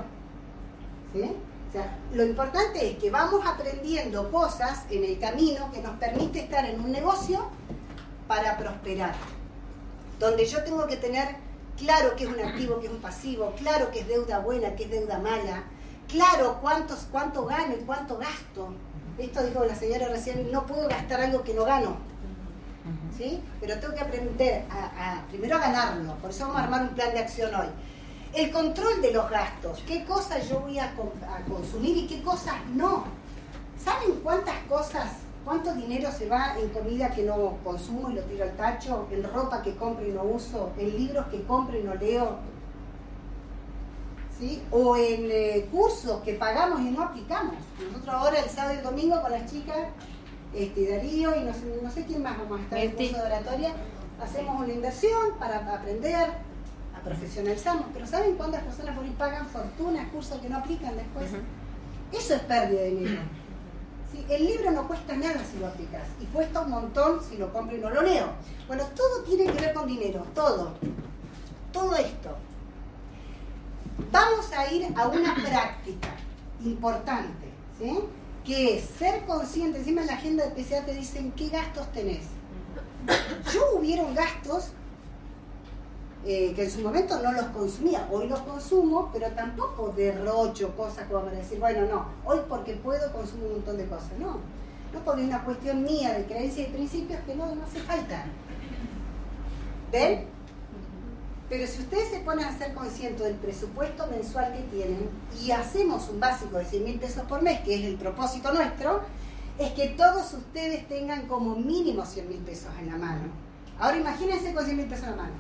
[2.15, 6.81] lo importante es que vamos aprendiendo cosas en el camino que nos permite estar en
[6.81, 7.49] un negocio
[8.29, 9.13] para prosperar.
[10.21, 11.35] Donde yo tengo que tener
[11.77, 14.85] claro qué es un activo, qué es un pasivo, claro qué es deuda buena, qué
[14.85, 15.65] es deuda mala,
[16.07, 18.73] claro cuántos, cuánto gano y cuánto gasto.
[19.19, 21.97] Esto dijo la señora recién, no puedo gastar algo que no gano.
[23.17, 23.43] ¿Sí?
[23.61, 24.65] Pero tengo que aprender
[25.29, 26.15] primero a ganarlo.
[26.19, 27.67] Por eso vamos a armar un plan de acción hoy.
[28.39, 29.83] El control de los gastos.
[29.85, 33.03] ¿Qué cosas yo voy a, con- a consumir y qué cosas no?
[33.85, 35.11] ¿Saben cuántas cosas,
[35.45, 39.09] cuánto dinero se va en comida que no consumo y lo tiro al tacho?
[39.11, 42.37] En ropa que compro y no uso, en libros que compro y no leo.
[44.39, 44.63] ¿Sí?
[44.71, 47.57] O en eh, cursos que pagamos y no aplicamos.
[47.91, 49.79] Nosotros ahora el sábado y el domingo con las chicas,
[50.55, 53.17] este, Darío y no sé, no sé quién más vamos a estar en el curso
[53.17, 53.73] de oratoria,
[54.23, 56.29] hacemos una inversión para aprender,
[56.99, 57.87] a profesionalizarnos.
[57.93, 61.31] Pero ¿saben cuántas personas por ahí pagan fortunas, cursos que no aplican después?
[62.13, 63.23] Eso es pérdida de dinero.
[64.13, 64.25] ¿Sí?
[64.29, 67.77] El libro no cuesta nada si lo aplicas y cuesta un montón si lo compro
[67.77, 68.29] y no lo leo.
[68.67, 70.73] Bueno, todo tiene que ver con dinero, todo.
[71.73, 72.37] Todo esto.
[74.11, 76.09] Vamos a ir a una práctica
[76.65, 77.99] importante, ¿sí?
[78.45, 79.79] que es ser consciente.
[79.79, 82.25] Encima en la agenda de PCA te dicen qué gastos tenés.
[83.53, 84.73] Yo hubieron gastos
[86.25, 88.09] eh, que en su momento no los consumía.
[88.11, 93.13] Hoy los consumo, pero tampoco derrocho cosas como para decir, bueno, no, hoy porque puedo
[93.13, 94.11] consumo un montón de cosas.
[94.19, 94.39] No,
[94.93, 98.25] no porque es una cuestión mía de creencia y principios que no, no hace falta.
[99.93, 100.27] ¿Ven?
[101.49, 105.09] Pero si ustedes se ponen a ser conscientes del presupuesto mensual que tienen
[105.43, 109.01] y hacemos un básico de 100 mil pesos por mes, que es el propósito nuestro,
[109.59, 113.29] es que todos ustedes tengan como mínimo 100 mil pesos en la mano.
[113.79, 115.35] Ahora imagínense con 100 mil pesos en la mano.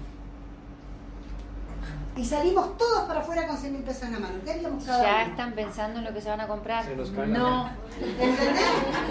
[2.16, 4.34] Y salimos todos para afuera con 100 mil pesos en la mano.
[4.44, 5.30] ¿Qué haríamos cada Ya uno?
[5.30, 6.84] están pensando en lo que se van a comprar.
[6.84, 7.70] Se cae No.
[8.00, 8.64] ¿Entendés?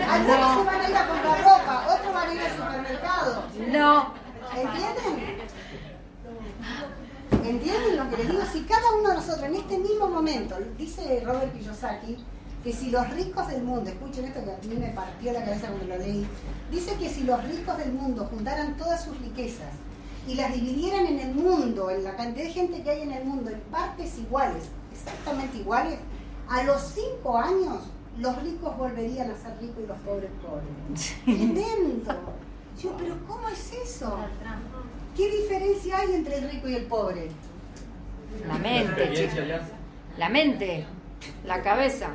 [0.10, 3.44] Algunos se van a ir a comprar ropa, otros van a ir al supermercado.
[3.70, 4.14] No.
[4.56, 5.38] ¿Entienden?
[7.46, 8.42] ¿Entienden lo que les digo?
[8.52, 12.18] Si cada uno de nosotros en este mismo momento, dice Robert Kiyosaki,
[12.64, 15.68] que si los ricos del mundo, escuchen esto que a mí me partió la cabeza
[15.68, 16.28] cuando lo leí,
[16.72, 19.68] dice que si los ricos del mundo juntaran todas sus riquezas
[20.28, 23.24] y las dividieran en el mundo, en la cantidad de gente que hay en el
[23.24, 26.00] mundo, en partes iguales, exactamente iguales,
[26.50, 27.78] a los cinco años
[28.20, 31.16] los ricos volverían a ser ricos y los pobres pobres.
[31.24, 32.16] Tremendo.
[32.82, 34.18] Yo, pero ¿cómo es eso?
[35.16, 37.30] ¿Qué diferencia hay entre el rico y el pobre?
[38.48, 39.30] La mente.
[40.18, 40.86] La mente.
[41.46, 42.10] La cabeza.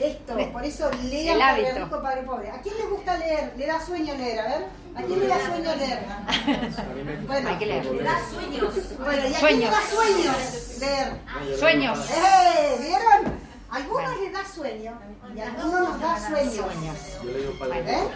[0.00, 1.84] Esto, por eso lean El Padre hábito.
[1.84, 2.50] Rico, Padre Pobre.
[2.50, 3.52] ¿A quién le gusta leer?
[3.56, 4.38] ¿Le da sueño leer?
[4.38, 4.66] A ver,
[4.98, 6.00] ¿a quién le da sueño leer?
[7.26, 7.84] Bueno, Hay que leer.
[7.86, 8.74] Le da sueños.
[8.98, 9.70] bueno, ¿y a quién le Sueños.
[9.70, 11.58] da sueños leer?
[11.58, 12.10] Sueños.
[12.10, 12.76] ¡Eh!
[12.80, 13.48] ¿Vieron?
[13.70, 14.22] A algunos Bueno.
[14.22, 14.98] les da sueño
[15.36, 16.66] y a algunos nos da sueños.
[17.22, 18.08] Yo le digo padre ¿Eh?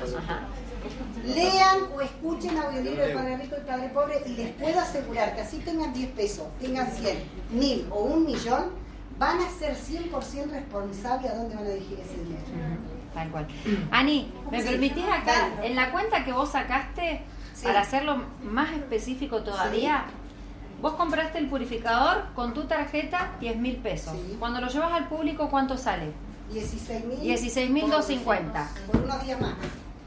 [1.35, 5.43] Lean o escuchen audiolibro de Padre Rico y Padre Pobre y les puedo asegurar que
[5.43, 7.19] así tengan 10 pesos, tengan 100,
[7.51, 8.73] 1000 o un millón,
[9.19, 12.42] van a ser 100% responsables a dónde van a dirigir ese dinero.
[13.15, 13.47] Tal cual.
[13.91, 17.23] Ani, ¿me permitís acá, en la cuenta que vos sacaste,
[17.55, 17.65] Sí.
[17.67, 20.05] para hacerlo más específico todavía,
[20.81, 24.15] vos compraste el purificador con tu tarjeta 10 mil pesos.
[24.15, 24.37] Sí.
[24.39, 26.13] Cuando lo llevas al público, ¿cuánto sale?
[26.53, 27.21] 16.000.
[27.21, 28.69] 16.250.
[28.91, 29.55] Por unos días más.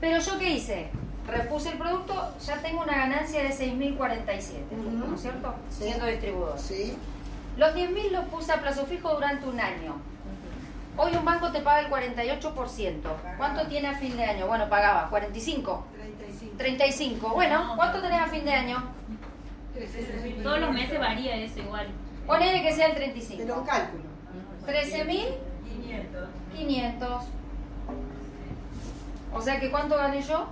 [0.02, 0.90] Pero yo qué hice?
[1.28, 4.90] Repuse el producto, ya tengo una ganancia de 6.047, Ujú.
[5.10, 5.56] ¿no es cierto?
[5.72, 6.60] Siendo distribuidor.
[6.60, 6.96] Sí.
[7.58, 9.96] Los 10.000 los puse a plazo fijo durante un año.
[10.98, 13.02] Hoy un banco te paga el 48%.
[13.38, 14.48] ¿Cuánto tiene a fin de año?
[14.48, 15.86] Bueno, pagaba 45.
[15.94, 16.58] 35.
[16.58, 17.30] 35.
[17.30, 18.84] Bueno, ¿cuánto tenés a fin de año?
[20.42, 21.88] Todos los meses varía eso igual.
[22.26, 23.60] Ponele que sea el Pero 35.
[23.60, 24.04] un cálculo.
[24.66, 25.36] 13.500.
[26.56, 27.24] 500.
[29.34, 30.48] O sea que ¿cuánto gané yo?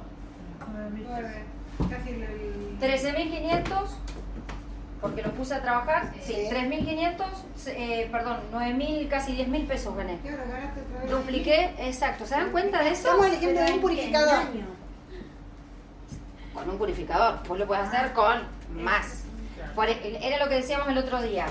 [1.90, 2.78] Casi el...
[2.80, 3.64] 13.500.
[5.04, 6.14] Porque lo puse a trabajar.
[6.22, 6.48] Sí, Sí.
[6.50, 7.26] 3.500.
[7.68, 10.18] eh, perdón, 9.000, casi 10.000 pesos gané.
[10.24, 11.12] ¿Qué hora ganaste otra vez?
[11.12, 12.26] Dupliqué, exacto.
[12.26, 13.00] ¿Se dan cuenta de eso?
[13.10, 14.38] Estamos el ejemplo de un purificador.
[16.54, 17.40] con un purificador.
[17.48, 18.44] Vos lo puedes hacer con
[18.76, 19.24] más.
[19.76, 21.48] Por e- era lo que decíamos el otro día.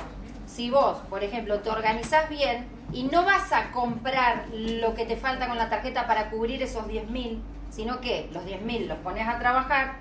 [0.46, 5.16] Si vos, por ejemplo, te organizás bien y no vas a comprar lo que te
[5.16, 7.38] falta con la tarjeta para cubrir esos 10.000,
[7.70, 9.96] sino que los 10.000 los pones a trabajar,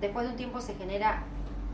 [0.00, 1.22] después de un tiempo se genera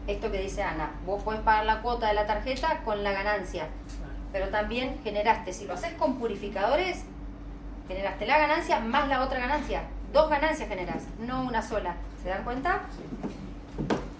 [0.06, 0.92] esto que dice Ana.
[1.04, 3.68] Vos podés pagar la cuota de la tarjeta con la ganancia,
[4.32, 7.04] pero también generaste, si lo haces con purificadores,
[7.88, 9.82] generaste la ganancia más la otra ganancia.
[10.12, 11.96] Dos ganancias generas, no una sola.
[12.22, 12.82] ¿Se dan cuenta?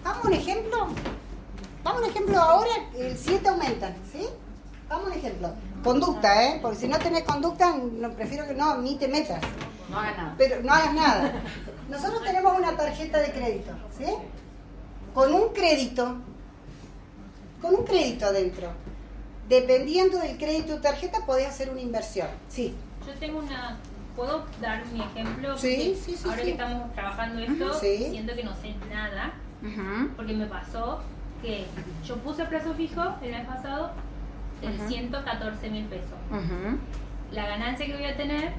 [0.03, 0.87] Vamos a un ejemplo.
[1.83, 4.27] Vamos a un ejemplo ahora, el 7 aumenta, ¿sí?
[4.89, 5.53] Vamos a un ejemplo.
[5.83, 6.59] Conducta, ¿eh?
[6.61, 9.41] Porque si no tenés conducta, no, prefiero que no, ni te metas.
[9.89, 10.35] No hagan nada.
[10.37, 11.33] Pero no hagas nada.
[11.89, 14.05] Nosotros tenemos una tarjeta de crédito, ¿sí?
[15.17, 16.15] Con un crédito,
[17.59, 18.69] con un crédito adentro.
[19.49, 22.27] Dependiendo del crédito de tarjeta, podés hacer una inversión.
[22.47, 22.75] Sí.
[23.03, 23.79] Yo tengo una.
[24.15, 25.57] ¿Puedo dar mi ejemplo?
[25.57, 26.43] Sí, sí, sí, Ahora sí.
[26.43, 28.09] que estamos trabajando esto, Sí.
[28.11, 29.33] siento que no sé nada.
[30.15, 30.99] Porque me pasó
[31.41, 31.65] que
[32.05, 33.93] yo puse a plazo fijo el mes pasado
[34.61, 34.87] el Ujú.
[34.87, 36.13] 114 mil pesos.
[37.31, 38.51] La ganancia que voy a tener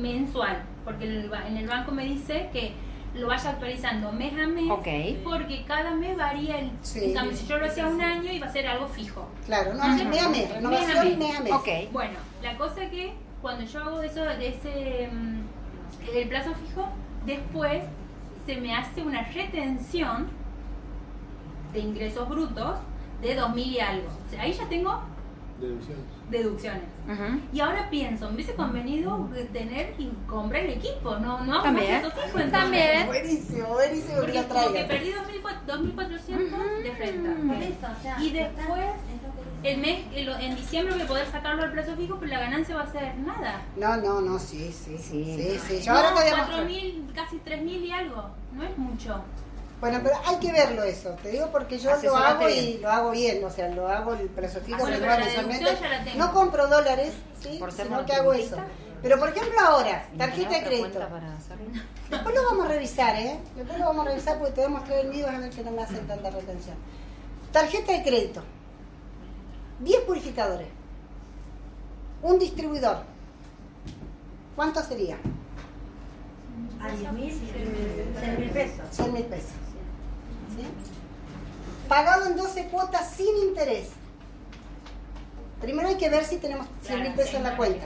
[0.00, 0.62] mensual.
[0.82, 2.72] Porque en el banco me dice que
[3.14, 4.70] lo vaya actualizando mes a mes.
[4.70, 4.86] Ok.
[5.24, 6.70] Porque cada mes varía el.
[6.82, 7.06] Sí.
[7.06, 9.26] En cambio, si yo lo hacía un año, iba a ser algo fijo.
[9.46, 10.04] Claro, no, Ujú.
[10.08, 11.18] mes a mes, renovación Mes a mes.
[11.18, 11.52] mes a mes.
[11.52, 11.68] Ok.
[11.92, 15.40] Bueno, la cosa que cuando yo hago eso de ese mm,
[16.16, 16.88] el plazo fijo,
[17.26, 17.82] después
[18.46, 20.28] se me hace una retención
[21.72, 22.76] de ingresos brutos
[23.22, 24.08] de 2000 y algo.
[24.26, 25.00] O sea, ahí ya tengo
[25.60, 26.04] Deducciones.
[26.30, 26.82] deducciones.
[27.06, 27.40] Ujú.
[27.52, 32.02] Y ahora pienso, me hubiese convenido tener y comprar el equipo, no, no hago También.
[32.02, 32.50] más fijo, entonces.
[32.52, 33.06] También.
[33.06, 34.84] Buenísimo, buenísimo que Porque que traigas.
[34.86, 37.54] perdí 2400 2400 de renta.
[37.54, 38.86] Por eso, o sea, Y después,
[39.62, 42.76] el mes, el- en diciembre voy a poder sacarlo al plazo fijo, pero la ganancia
[42.76, 43.60] va a ser nada.
[43.76, 45.24] No, no, no, sí, sí, Sí.
[45.36, 45.82] sí, sí.
[45.84, 46.66] Yo ahora no, te voy a mostrar.
[46.66, 48.30] 4.000, casi 3.000 y algo.
[48.54, 49.20] No es mucho.
[49.80, 51.10] Bueno, pero hay que verlo eso.
[51.22, 52.64] Te digo porque yo lo hago bien.
[52.64, 53.42] y lo hago bien.
[53.44, 56.12] O sea, lo hago el plazo fijo bueno, mensual.
[56.16, 57.56] No compro dólares, ¿sí?
[57.58, 58.56] Por ser sino que hago eso.
[59.02, 60.98] Pero por ejemplo ahora, ¿Y no tarjeta de crédito.
[60.98, 61.34] para?
[62.10, 63.38] Después lo vamos a revisar, ¿eh?
[63.56, 65.64] Después lo vamos a revisar porque te voy a mostrar el mío a ver que
[65.64, 66.76] no me hacen tanta retención.
[67.50, 68.42] Tarjeta de crédito.
[69.80, 70.68] 10 purificadores.
[72.22, 73.04] Un distribuidor.
[74.54, 75.16] ¿Cuánto sería?
[76.82, 77.32] A 10 mil,
[78.20, 78.84] 6 mil pesos.
[78.90, 79.52] 100 mil pesos.
[80.56, 80.66] ¿Sí?
[81.88, 83.88] Pagado en 12 cuotas sin interés.
[85.60, 87.84] Primero hay que ver si tenemos 100 mil pesos en la cuenta.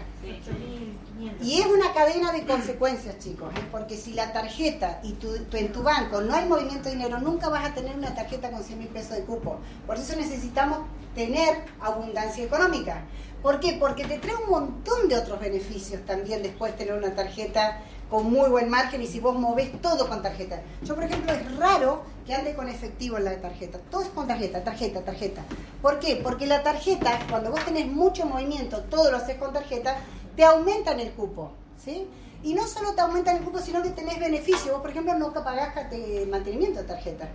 [1.43, 3.61] Y es una cadena de consecuencias, chicos, ¿eh?
[3.73, 7.19] porque si la tarjeta y tu, tu- en tu banco no hay movimiento de dinero,
[7.19, 9.59] nunca vas a tener una tarjeta con 100 mil pesos de cupo.
[9.87, 10.81] Por eso necesitamos
[11.15, 13.03] tener abundancia económica.
[13.43, 13.77] ¿Por qué?
[13.81, 18.49] Porque te trae un montón de otros beneficios también después tener una tarjeta con muy
[18.51, 20.61] buen margen y si vos movés todo con tarjeta.
[20.83, 23.79] Yo, por ejemplo, es raro que ande con efectivo en la tarjeta.
[23.91, 25.43] Todo es con tarjeta, tarjeta, tarjeta.
[25.83, 26.17] ¿Por qué?
[26.23, 29.97] Porque la tarjeta, cuando vos tenés mucho movimiento, todo lo haces con tarjeta,
[30.37, 31.51] te aumentan el cupo.
[31.83, 32.07] ¿sí?
[32.43, 34.73] Y no solo te aumentan el cupo, sino que tenés beneficio.
[34.73, 37.29] Vos, por ejemplo, no pagás cate- mantenimiento de tarjeta.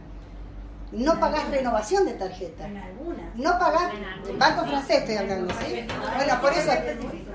[0.92, 2.66] No pagás renovación de tarjeta.
[2.66, 3.36] En algunas.
[3.36, 3.92] No pagás,
[4.28, 5.86] en banco francés estoy hablando, ¿sí?
[6.16, 6.72] Bueno, por eso,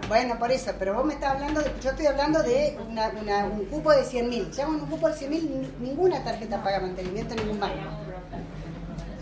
[0.09, 3.45] bueno, por eso, pero vos me estás hablando, de, yo estoy hablando de una- una-
[3.45, 4.51] un cupo de 100 mil.
[4.51, 7.77] Ya con un cupo de 100 mil, ninguna tarjeta paga mantenimiento en ningún banco.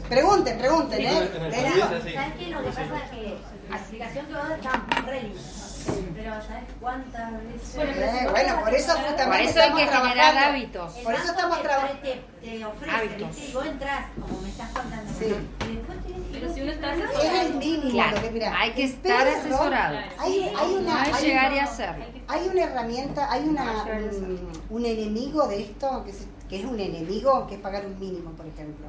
[0.09, 1.31] Pregunten, pregunten, ¿eh?
[2.14, 2.47] ¿sabes qué?
[2.51, 3.37] Lo que pasa es que
[3.71, 5.33] la explicación que vos está re.
[6.14, 7.77] Pero, ¿sabes cuántas veces?
[7.79, 10.97] Eh, bueno, por eso justamente Por eso hay que generar hábitos.
[10.97, 11.99] El Por eso estamos trabajando.
[12.03, 13.29] Te, te ofrece, Hábitos.
[13.29, 13.49] ¿viste?
[13.49, 15.12] Y vos entras, como me estás contando.
[15.18, 15.25] Sí.
[15.27, 15.99] Y después
[16.33, 17.23] Pero si uno está asesorado.
[17.23, 18.61] Es el mínimo Claro, que mira.
[18.61, 19.99] hay que estar peor error- asesorado.
[20.18, 22.05] Hay, hay una, No es hay llegar y hacerlo.
[22.29, 26.79] Hay una herramienta, hay una, un, un enemigo de esto, que, se- que es un
[26.81, 28.87] enemigo, que es pagar un mínimo, por ejemplo.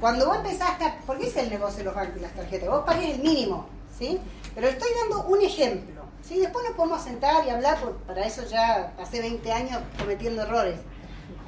[0.00, 2.82] Cuando vos empezaste, a, porque es el negocio de los bancos y las tarjetas, vos
[2.84, 3.66] pagues el mínimo,
[3.98, 4.18] ¿sí?
[4.54, 5.95] Pero estoy dando un ejemplo,
[6.26, 6.40] ¿sí?
[6.40, 10.80] Después nos podemos sentar y hablar, porque para eso ya pasé 20 años cometiendo errores.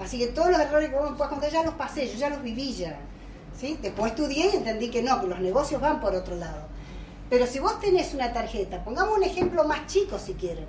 [0.01, 2.31] Así que todos los errores que vos me puedas contar ya los pasé, yo ya
[2.31, 2.99] los viví ya,
[3.59, 3.79] ¿sí?
[3.83, 6.69] Después estudié y entendí que no, que los negocios van por otro lado.
[7.29, 10.67] Pero si vos tenés una tarjeta, pongamos un ejemplo más chico si quieren.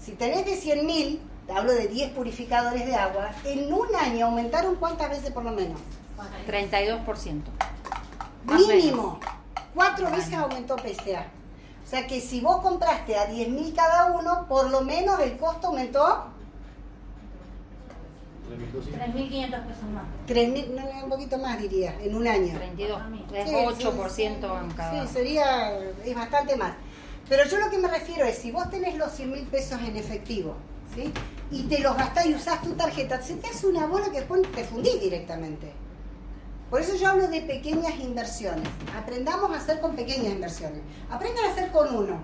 [0.00, 4.26] Si tenés de 100 mil, te hablo de 10 purificadores de agua, en un año
[4.26, 5.80] aumentaron cuántas veces por lo menos?
[6.46, 7.42] 32%.
[8.44, 9.18] Más Mínimo.
[9.74, 11.26] Cuatro veces aumentó PSA.
[11.90, 15.36] O sea que si vos compraste a 10 mil cada uno, por lo menos el
[15.36, 16.26] costo aumentó
[18.48, 20.04] 3.500 pesos más.
[20.24, 22.56] 3 mil, no, no, un poquito más diría, en un año.
[22.56, 23.02] 32.
[23.34, 25.04] Es Sí, 8% sí, en cada.
[25.04, 26.74] Sí, sería, es bastante más.
[27.28, 29.96] Pero yo lo que me refiero es, si vos tenés los 100 mil pesos en
[29.96, 30.54] efectivo,
[30.94, 31.12] ¿sí?
[31.50, 34.42] Y te los gastás y usás tu tarjeta, se te hace una bola que después
[34.52, 35.72] te fundís directamente.
[36.70, 38.68] Por eso yo hablo de pequeñas inversiones.
[38.96, 40.80] Aprendamos a hacer con pequeñas inversiones.
[41.10, 42.20] Aprendan a hacer con uno.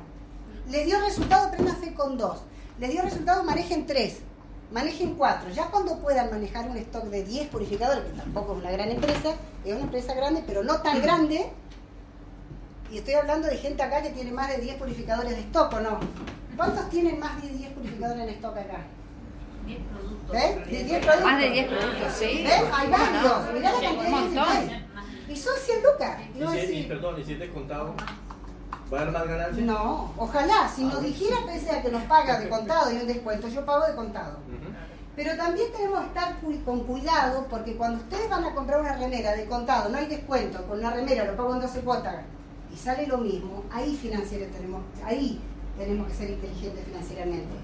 [0.71, 2.43] Les dio resultado, aprendan a hacer con dos.
[2.79, 4.21] Les dio resultado, manejen tres.
[4.71, 5.51] Manejen cuatro.
[5.51, 9.35] Ya cuando puedan manejar un stock de 10 purificadores, que tampoco es una gran empresa,
[9.65, 11.53] es una empresa grande, pero no tan grande,
[12.91, 15.81] y estoy hablando de gente acá que tiene más de 10 purificadores de stock, ¿o
[15.81, 16.01] no?
[16.57, 18.85] ¿Cuántos tienen más de 10 purificadores en stock acá?
[19.67, 20.33] 10 productos.
[20.33, 20.71] ¿Ves?
[20.71, 21.25] De 10 productos.
[21.25, 22.45] Más de 10 productos, sí.
[22.45, 22.63] ¿Ves?
[22.73, 23.53] Hay varios.
[23.55, 24.87] Mirá la cantidad de que hay.
[25.29, 26.19] Y son 100 lucas.
[26.35, 27.95] Y Y si, y, perdón, ¿y si es descontado?
[28.93, 29.67] ¿Va a haber más ganancias?
[29.67, 33.49] no, ojalá, si nos dijera pese a que nos paga de contado y un descuento,
[33.49, 34.39] yo pago de contado.
[35.17, 39.33] Pero también tenemos que estar con cuidado porque cuando ustedes van a comprar una remera
[39.33, 42.17] de contado, no hay descuento, con una remera lo pago en 12 cuotas
[42.71, 45.41] y sale lo mismo, ahí financiero tenemos, ahí
[45.79, 47.55] tenemos que ser inteligentes financieramente.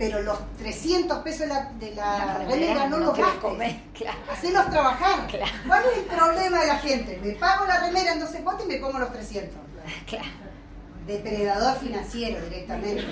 [0.00, 3.40] Pero los 300 pesos de la, de la remera no los te los gastes.
[3.42, 4.18] comés, claro.
[4.32, 5.26] Hacelos trabajar.
[5.28, 5.52] Claro.
[5.66, 7.20] ¿Cuál es el problema de la gente?
[7.22, 9.54] Me pago la remera en 12 cuotas y me como los 300.
[10.06, 10.24] Claro.
[11.06, 13.02] Depredador financiero directamente.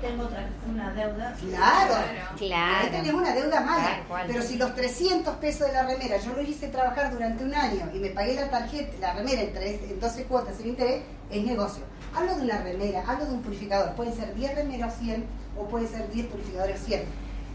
[0.00, 1.34] Tengo otra, una deuda.
[1.50, 1.94] Claro.
[2.38, 2.76] Claro.
[2.86, 3.98] Ahí tenés una deuda mala.
[4.26, 7.90] Pero si los 300 pesos de la remera yo lo hice trabajar durante un año
[7.92, 11.44] y me pagué la tarjeta, la remera en, tres- en 12 cuotas sin interés, es
[11.44, 11.84] negocio.
[12.14, 13.94] Hablo de una remera, hablo de un purificador.
[13.94, 15.24] Pueden ser 10 remeras o 100
[15.58, 17.02] o pueden ser 10 purificadores o 100.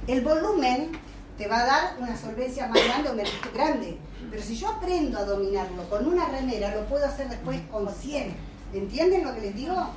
[0.08, 0.92] El volumen
[1.38, 3.98] te va a dar una solvencia más grande o menos grande.
[4.30, 8.34] Pero si yo aprendo a dominarlo con una remera, lo puedo hacer después con 100.
[8.74, 9.90] ¿Entienden lo que les digo?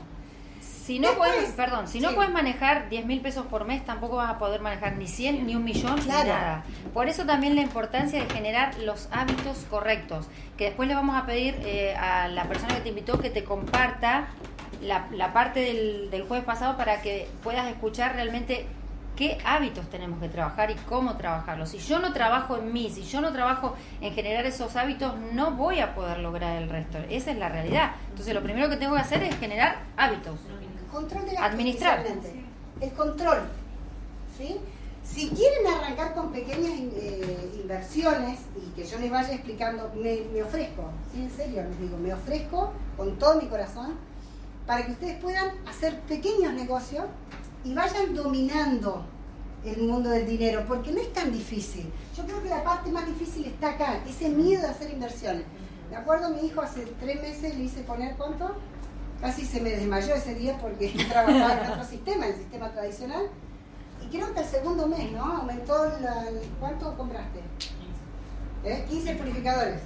[0.60, 2.14] Si no Después- puedes, perdón, si no Sí.
[2.16, 5.54] puedes manejar 10 mil pesos por mes, tampoco vas a poder manejar ni 100, ni
[5.54, 6.24] un millón, Claro.
[6.24, 6.64] ni nada.
[6.92, 11.24] Por eso también la importancia de generar los hábitos correctos, que después le vamos a
[11.26, 14.28] pedir eh, a la persona que te invitó que te comparta
[14.82, 18.66] la, la parte del, del jueves pasado para que puedas escuchar realmente
[19.16, 21.70] qué hábitos tenemos que trabajar y cómo trabajarlos.
[21.70, 25.52] Si yo no trabajo en mí, si yo no trabajo en generar esos hábitos, no
[25.52, 26.98] voy a poder lograr el resto.
[27.10, 27.92] Esa es la realidad.
[28.10, 30.38] Entonces lo primero que tengo que hacer es generar hábitos.
[30.90, 32.04] Control de gastos Administrar.
[32.80, 33.42] El control.
[34.36, 34.58] ¿sí?
[35.04, 40.42] Si quieren arrancar con pequeñas eh, inversiones y que yo les vaya explicando, me, me
[40.42, 41.22] ofrezco, ¿sí?
[41.22, 43.96] en serio les digo, me ofrezco con todo mi corazón
[44.72, 47.04] para que ustedes puedan hacer pequeños negocios
[47.62, 49.04] y vayan dominando
[49.66, 51.92] el mundo del dinero, porque no es tan difícil.
[52.16, 55.44] Yo creo que la parte más difícil está acá, ese miedo de hacer inversiones.
[55.90, 58.56] De acuerdo, mi hijo hace tres meses le hice poner cuánto,
[59.20, 63.26] casi se me desmayó ese día porque trabajaba en otro sistema, el sistema tradicional.
[64.02, 65.22] Y creo que el segundo mes, ¿no?
[65.22, 67.40] Aumentó la, ¿cuánto compraste?
[68.64, 68.84] 15.
[68.86, 69.82] 15 purificadores.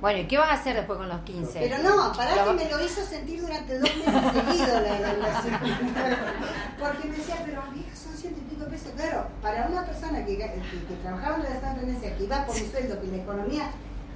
[0.00, 1.58] Bueno, ¿y qué vas a hacer después con los 15?
[1.58, 5.60] Pero no, pará Lo- que me lo hizo sentir durante dos meses seguidos la, inversión.
[6.78, 8.92] Porque me decía, pero vieja, son ciento y pico pesos.
[8.94, 12.70] Claro, para una persona que, que, que trabajaba en la dependencia, que iba por un
[12.70, 13.70] sueldo, que la economía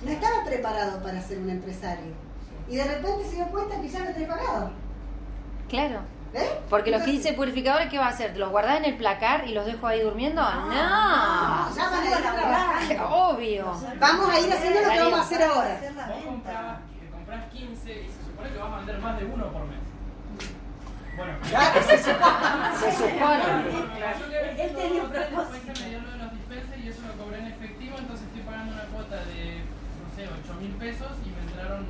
[0.05, 2.13] no estaba preparado para ser un empresario.
[2.69, 4.71] Y de repente se dio cuenta que ya no tenía pagado.
[5.69, 6.01] Claro.
[6.33, 6.61] ¿Eh?
[6.69, 8.33] Porque los Entonces, 15 purificadores, ¿qué va a hacer?
[8.33, 10.41] ¿Te los guardás en el placar y los dejo ahí durmiendo?
[10.43, 10.67] No.
[10.69, 13.07] no, ya van a ir a trabajar.
[13.11, 13.77] Obvio.
[13.99, 15.81] Vamos a ir haciendo lo que vamos a hacer ahora.
[16.09, 16.79] Vos comprás
[17.53, 19.79] 15 y se supone que vas a vender más de uno por mes.
[21.17, 22.77] Bueno, Claro, se supone.
[22.79, 23.45] Se supone.
[24.59, 25.81] Él tenía un propósito.
[25.83, 28.73] me dio lo de los dispensers y eso lo cobré en efectivo, entonces estoy pagando
[28.75, 29.63] una cuota de,
[29.99, 31.87] no sé, 8 mil pesos y me entraron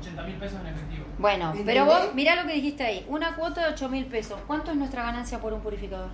[0.00, 1.04] 80 mil pesos en efectivo.
[1.18, 1.66] Bueno, ¿Entendés?
[1.66, 3.04] pero vos, mirá lo que dijiste ahí.
[3.08, 4.38] Una cuota de 8 mil pesos.
[4.46, 6.08] ¿Cuánto es nuestra ganancia por un purificador?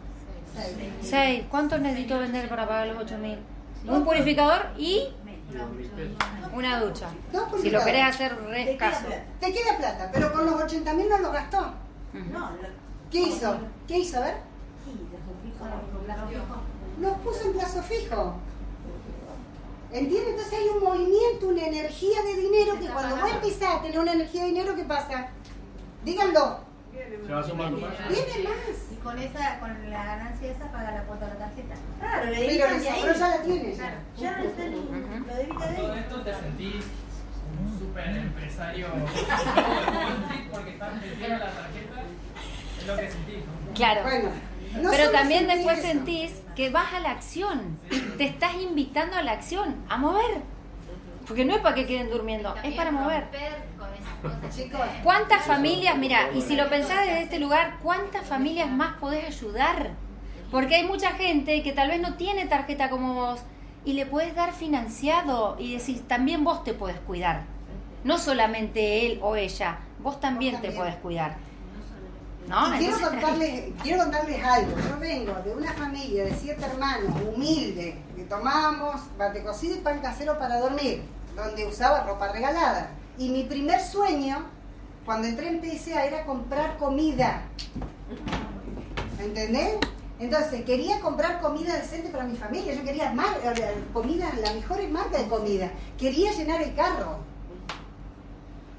[1.02, 1.44] 6.
[1.50, 3.38] ¿Cuánto necesito vender para pagar los 8 mil?
[3.86, 5.08] Un purificador y
[6.54, 7.08] una ducha.
[7.60, 9.06] Si lo querés hacer re queda caso.
[9.06, 9.22] plata.
[9.40, 11.72] Te queda plata, pero con los 80 mil no lo gastó.
[12.30, 12.50] No,
[13.10, 13.56] ¿Qué hizo?
[13.88, 14.18] ¿Qué hizo?
[14.18, 14.34] A ver.
[14.84, 14.92] sí.
[17.00, 18.34] Los puso en plazo fijo.
[19.92, 20.30] ¿Entiendes?
[20.30, 24.12] Entonces hay un movimiento, una energía de dinero que cuando vos empezás a tener una
[24.12, 25.28] energía de dinero, ¿qué pasa?
[26.04, 26.60] Díganlo,
[27.26, 27.92] Se va a sumar más.
[28.08, 28.56] viene más.
[28.90, 31.74] Y con esa, con la ganancia esa paga la cuota de la tarjeta.
[32.00, 32.82] Claro, le Pero ahí.
[33.18, 33.76] ya la tiene.
[33.76, 34.00] Ya.
[34.16, 36.84] Ya no está lo debita de Todo esto te sentís
[37.60, 38.86] un super empresario
[40.52, 42.02] porque estás metiendo la tarjeta,
[42.80, 43.36] es lo que sentís.
[43.36, 43.74] ¿no?
[43.74, 44.02] Claro.
[44.04, 44.30] Bueno,
[44.80, 45.88] no Pero también después eso.
[45.88, 47.78] sentís que vas a la acción.
[48.18, 50.42] Te estás invitando a la acción, a mover.
[51.26, 53.24] Porque no es para que queden durmiendo, es para mover.
[55.02, 59.90] ¿Cuántas familias, mira, y si lo pensás desde este lugar, cuántas familias más podés ayudar?
[60.50, 63.40] Porque hay mucha gente que tal vez no tiene tarjeta como vos
[63.84, 67.44] y le puedes dar financiado y decís, también vos te puedes cuidar.
[68.04, 70.76] No solamente él o ella, vos también, te también.
[70.76, 71.36] puedes cuidar.
[72.48, 72.76] ¿No?
[72.78, 74.76] Quiero, contarles, quiero contarles algo.
[74.78, 80.00] Yo vengo de una familia de siete hermanos, humilde, que tomábamos bate cocido y pan
[80.00, 81.02] casero para dormir,
[81.36, 82.90] donde usaba ropa regalada.
[83.18, 84.44] Y mi primer sueño,
[85.06, 87.42] cuando entré en PSA, era comprar comida.
[89.18, 89.76] ¿Entendés?
[90.18, 92.74] Entonces, quería comprar comida decente para mi familia.
[92.74, 95.70] Yo quería mar- eh, comida, la mejor marca de comida.
[95.98, 97.18] Quería llenar el carro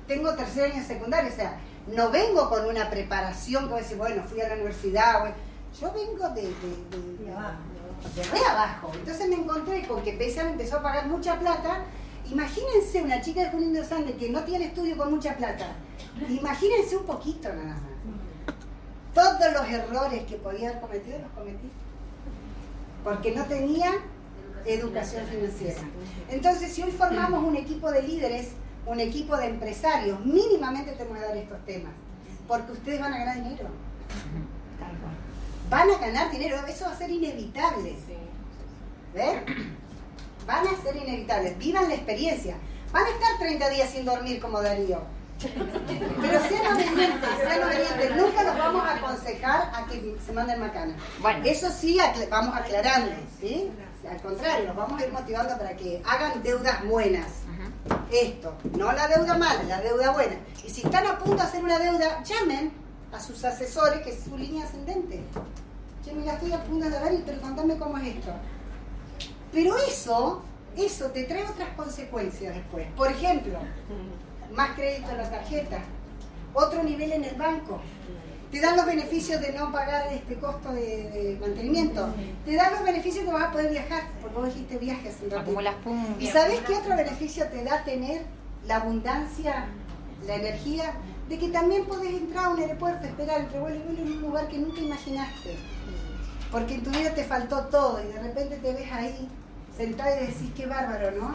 [0.08, 1.58] tengo tercer año de secundaria, o sea,
[1.88, 5.36] no vengo con una preparación que voy a decir, bueno, fui a la universidad, bueno.
[5.80, 7.58] yo vengo de, de, de- De abajo.
[8.16, 8.92] de re abajo.
[8.94, 11.84] Entonces me encontré con que PSA me empezó a pagar mucha plata.
[12.32, 15.68] Imagínense una chica de Junín de los Andes que no tiene estudio con mucha plata.
[16.30, 17.94] Imagínense un poquito nada más.
[19.14, 21.70] Todos los errores que podía haber cometido los cometí.
[23.04, 23.92] Porque no tenía
[24.66, 25.82] educación financiera.
[26.30, 28.50] Entonces, si hoy formamos un equipo de líderes,
[28.86, 31.94] un equipo de empresarios, mínimamente tenemos que dar estos temas.
[32.48, 33.70] Porque ustedes van a ganar dinero.
[35.70, 37.96] Van a ganar dinero, eso va a ser inevitable.
[39.14, 39.78] ¿Ven?
[40.46, 41.58] Van a ser inevitables.
[41.58, 42.58] Vivan la experiencia.
[42.92, 45.02] Van a estar 30 días sin dormir como Darío.
[45.42, 48.16] Pero sean obedientes, sean obedientes.
[48.16, 50.96] Nunca los vamos a aconsejar a que se manden macana.
[51.22, 51.44] Bueno.
[51.46, 51.98] Eso sí,
[52.30, 53.12] vamos aclarando.
[53.40, 53.72] ¿sí?
[54.10, 57.28] Al contrario, los vamos a ir motivando para que hagan deudas buenas.
[58.12, 60.36] Esto, no la deuda mala, la deuda buena.
[60.66, 62.72] Y si están a punto de hacer una deuda, llamen
[63.12, 65.22] a sus asesores, que es su línea ascendente.
[66.04, 68.32] Che, mira, estoy a punto de dar, pero contame cómo es esto.
[69.52, 70.42] Pero eso,
[70.76, 72.88] eso te trae otras consecuencias después.
[72.96, 73.58] Por ejemplo,
[74.54, 75.80] más crédito en la tarjeta,
[76.54, 77.82] otro nivel en el banco.
[78.54, 82.14] Te dan los beneficios de no pagar este costo de, de mantenimiento.
[82.46, 85.52] Te dan los beneficios que vas a poder viajar, porque vos dijiste viajes un ratito.
[86.20, 88.22] ¿Y sabés qué otro beneficio te da tener
[88.68, 89.66] la abundancia,
[90.28, 90.94] la energía?
[91.28, 94.22] De que también podés entrar a un aeropuerto, esperar entre vuelo y vuelo en un
[94.22, 95.58] lugar que nunca imaginaste.
[96.52, 99.28] Porque en tu vida te faltó todo y de repente te ves ahí
[99.76, 101.34] sentada y decís, qué bárbaro, ¿no?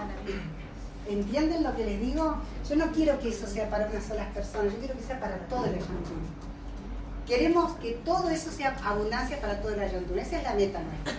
[1.08, 2.36] ¿Entienden lo que les digo?
[2.68, 5.36] Yo no quiero que eso sea para unas solas personas, yo quiero que sea para
[5.48, 5.94] todo el equipo.
[7.28, 10.20] Queremos que todo eso sea abundancia para toda la Ayuntamiento.
[10.20, 11.12] Esa es la meta nuestra.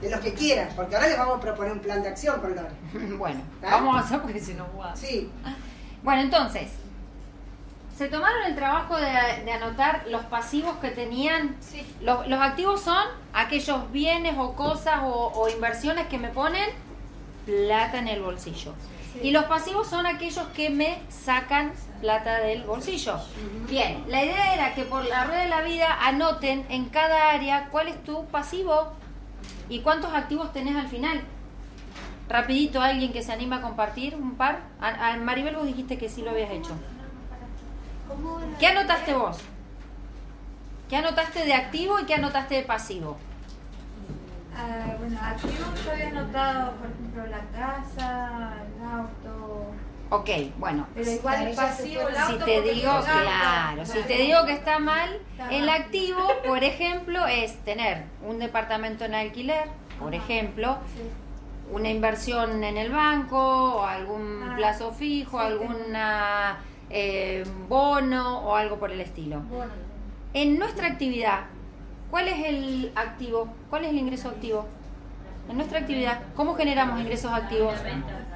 [0.00, 2.54] De los que quieran, porque ahora les vamos a proponer un plan de acción con
[2.54, 2.70] Lore.
[3.18, 4.64] Bueno, vamos a hacer porque si no...
[4.74, 4.96] guau.
[4.96, 5.30] Sí.
[6.02, 6.70] Bueno, entonces,
[7.96, 11.56] ¿se tomaron el trabajo de, de anotar los pasivos que tenían?
[12.00, 16.68] Los, los activos son aquellos bienes o cosas o, o inversiones que me ponen
[17.46, 18.72] plata en el bolsillo.
[19.20, 23.16] Y los pasivos son aquellos que me sacan plata del bolsillo.
[23.68, 27.68] Bien, la idea era que por la rueda de la vida anoten en cada área
[27.70, 28.92] cuál es tu pasivo
[29.68, 31.22] y cuántos activos tenés al final.
[32.28, 34.60] Rapidito, alguien que se anima a compartir un par.
[35.20, 36.72] Maribel vos dijiste que sí lo habías hecho.
[38.58, 39.38] ¿Qué anotaste vos?
[40.88, 43.16] ¿Qué anotaste de activo y qué anotaste de pasivo?
[44.56, 49.66] Ah, bueno, activo yo había anotado, por ejemplo, la casa, el auto.
[50.10, 50.28] Ok,
[50.58, 50.86] bueno.
[50.94, 52.44] Pero igual el pasivo, el Si auto.
[52.44, 53.06] te digo, auto.
[53.10, 55.18] claro, si te digo que está mal,
[55.50, 60.76] el activo, por ejemplo, es tener un departamento en alquiler, por ejemplo,
[61.70, 66.58] una inversión en el banco, o algún Ah, plazo fijo, sí, alguna
[66.90, 69.40] eh, bono o algo por el estilo.
[69.48, 69.72] Bueno,
[70.34, 71.44] En nuestra actividad,
[72.12, 73.48] ¿cuál es el activo?
[73.70, 74.68] ¿Cuál es el ingreso activo?
[75.48, 77.74] En nuestra actividad, ¿cómo generamos ingresos activos?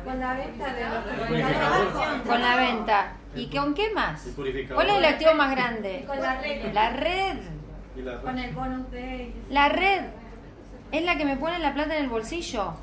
[0.02, 2.22] con la venta de los purificador.
[2.22, 3.12] Con la venta.
[3.34, 4.28] ¿Y con qué más?
[4.34, 6.04] ¿Cuál es el activo más grande?
[6.06, 6.72] Con la red.
[6.72, 7.36] La red.
[8.22, 10.04] Con el bonus de La red
[10.92, 12.74] es la que me pone la plata en el bolsillo.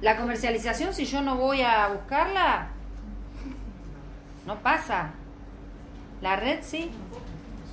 [0.00, 2.68] La comercialización, si yo no voy a buscarla,
[4.46, 5.10] no pasa.
[6.20, 6.90] La red sí.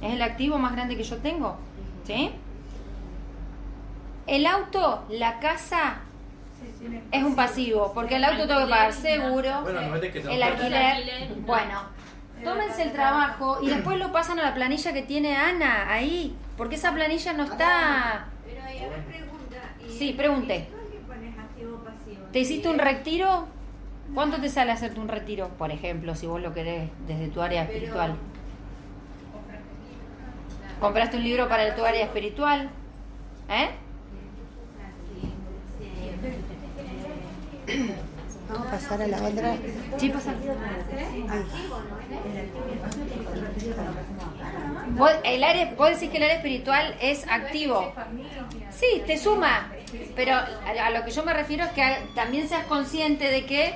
[0.02, 1.69] Es el activo más grande que yo tengo.
[2.10, 2.32] ¿Sí?
[4.26, 5.98] El auto, la casa,
[7.12, 11.30] es un pasivo, porque el auto tengo que pagar seguro, el alquiler.
[11.46, 11.82] Bueno,
[12.44, 16.76] tómense el trabajo y después lo pasan a la planilla que tiene Ana ahí, porque
[16.76, 18.26] esa planilla no está...
[18.44, 19.58] Pero me pregunta.
[19.88, 20.68] ¿y Sí, pregunte.
[22.32, 23.48] ¿Te hiciste un retiro?
[24.16, 25.50] ¿Cuánto te sale hacerte un retiro?
[25.60, 28.16] Por ejemplo, si vos lo querés desde tu área Pero- espiritual.
[30.80, 32.70] ¿Compraste un libro para tu área espiritual?
[33.50, 33.70] ¿Eh?
[38.50, 39.58] Vamos a pasar a la otra.
[39.98, 40.34] Sí, pasa.
[44.92, 47.94] Vos, el área, vos decís que el área espiritual es activo.
[48.72, 49.72] Sí, te suma.
[50.16, 51.84] Pero a, lo que yo me refiero es que
[52.16, 53.76] también seas consciente de que,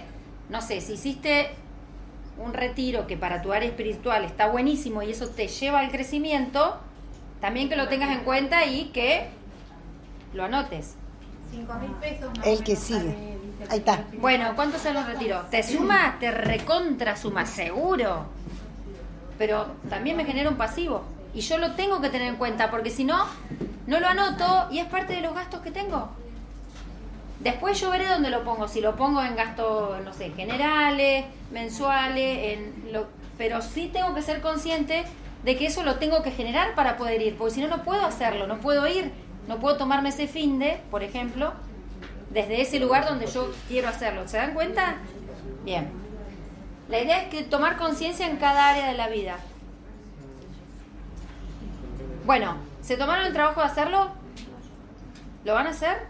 [0.49, 1.49] no sé, si hiciste
[2.37, 6.79] un retiro que para tu área espiritual está buenísimo y eso te lleva al crecimiento,
[7.43, 9.27] también que lo tengas en cuenta y que
[10.33, 10.95] lo anotes.
[11.51, 12.31] Cinco mil pesos.
[12.37, 12.99] más El que menos sigue.
[12.99, 13.37] sale
[13.69, 14.03] Ahí está.
[14.13, 15.41] Bueno, ¿cuánto se los retiro?
[15.51, 16.15] ¿Te suma?
[16.21, 17.45] ¿Te recontra suma?
[17.45, 18.27] Seguro.
[19.37, 21.03] Pero también me genera un pasivo.
[21.33, 23.25] Y yo lo tengo que tener en cuenta, porque si no,
[23.87, 26.11] no lo anoto y es parte de los gastos que tengo.
[27.41, 28.69] Después yo veré dónde lo pongo.
[28.69, 34.21] Si lo pongo en gastos, no sé, generales, mensuales, en lo, pero sí tengo que
[34.21, 35.03] ser consciente
[35.43, 38.05] de que eso lo tengo que generar para poder ir, porque si no, no puedo
[38.05, 39.11] hacerlo, no puedo ir,
[39.47, 41.53] no puedo tomarme ese fin de, por ejemplo,
[42.29, 44.27] desde ese lugar donde yo quiero hacerlo.
[44.27, 44.95] ¿Se dan cuenta?
[45.65, 45.91] Bien.
[46.89, 49.37] La idea es que tomar conciencia en cada área de la vida.
[52.25, 54.11] Bueno, ¿se tomaron el trabajo de hacerlo?
[55.43, 56.07] ¿Lo van a hacer?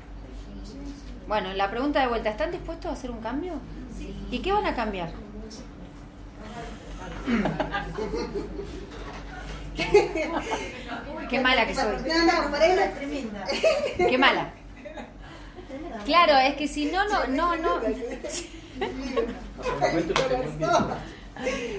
[1.27, 3.53] Bueno, la pregunta de vuelta, ¿están dispuestos a hacer un cambio?
[4.29, 5.09] ¿Y qué van a cambiar?
[11.29, 11.95] Qué mala que soy.
[12.07, 13.45] No, no, por ahí no- Tremenda.
[13.97, 14.51] Qué mala.
[16.05, 17.75] Claro, es que si no, no, no, no.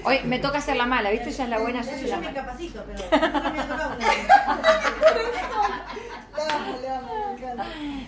[0.03, 1.29] Hoy me toca hacer la mala, ¿viste?
[1.29, 2.41] Ella es la buena, yo soy la Yo me mala.
[2.45, 3.03] capacito, pero.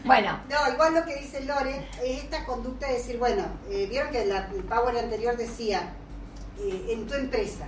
[0.03, 4.11] Bueno, No, igual lo que dice Lore es esta conducta de decir, bueno, eh, vieron
[4.11, 5.93] que la- el Power anterior decía,
[6.59, 7.65] eh, en tu empresa,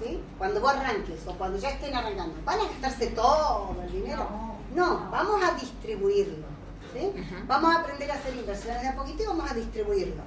[0.00, 0.20] ¿sí?
[0.38, 4.26] cuando vos arranques o cuando ya estén arrancando, ¿van a gastarse todo el dinero?
[4.74, 6.46] No, vamos a distribuirlo.
[6.94, 7.10] ¿sí?
[7.46, 10.22] Vamos a aprender a hacer inversiones de a poquito y vamos a distribuirlo.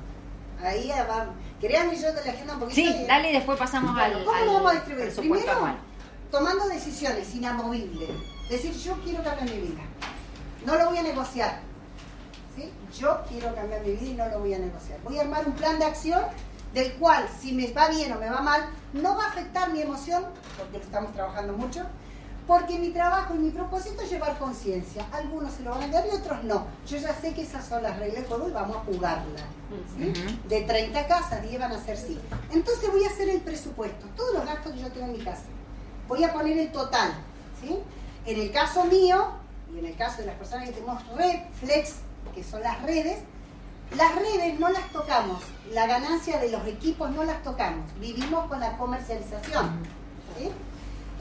[0.63, 1.28] Ahí va,
[1.59, 2.76] créanme yo de la agenda un poquito.
[2.76, 5.13] sí, y- dale y después pasamos Bueno, al, ¿Cómo al lo vamos a distribuir?
[5.16, 5.78] Primero, anual.
[6.32, 8.09] tomando decisiones inamovibles.
[8.49, 9.82] Decir, yo quiero cambiar mi vida.
[10.66, 11.59] No lo voy a negociar.
[12.55, 12.72] ¿sí?
[12.97, 14.99] Yo quiero cambiar mi vida y no lo voy a negociar.
[15.03, 16.22] Voy a armar un plan de acción
[16.76, 19.82] del cual, si me va bien o me va mal, no va a afectar mi
[19.82, 20.26] emoción,
[20.57, 21.84] porque lo estamos trabajando mucho,
[22.45, 25.05] porque mi trabajo y mi propósito es llevar conciencia.
[25.13, 26.67] Algunos se lo van a quedar y otros no.
[26.86, 29.39] Yo ya sé que esas son las reglas de juego y vamos a jugarla.
[29.97, 30.09] ¿sí?
[30.09, 30.49] Ujú.
[30.49, 32.19] De 30 casas, 10 van a ser sí.
[32.51, 35.45] Entonces voy a hacer el presupuesto, todos los gastos que yo tengo en mi casa.
[36.09, 37.13] voy a poner el total.
[37.61, 37.80] ¿sí?
[38.26, 39.28] En el caso mío,
[39.73, 41.95] y en el caso de las personas que tenemos red, flex,
[42.36, 43.19] que son las redes,
[43.97, 48.59] las redes no las tocamos, la ganancia de los equipos no las tocamos, vivimos con
[48.59, 49.79] la comercialización.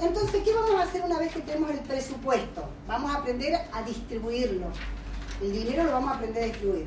[0.00, 2.68] Entonces, ¿qué vamos a hacer una vez que tenemos el presupuesto?
[2.88, 4.66] Vamos a aprender a distribuirlo.
[5.40, 6.86] El dinero lo vamos a aprender a distribuir.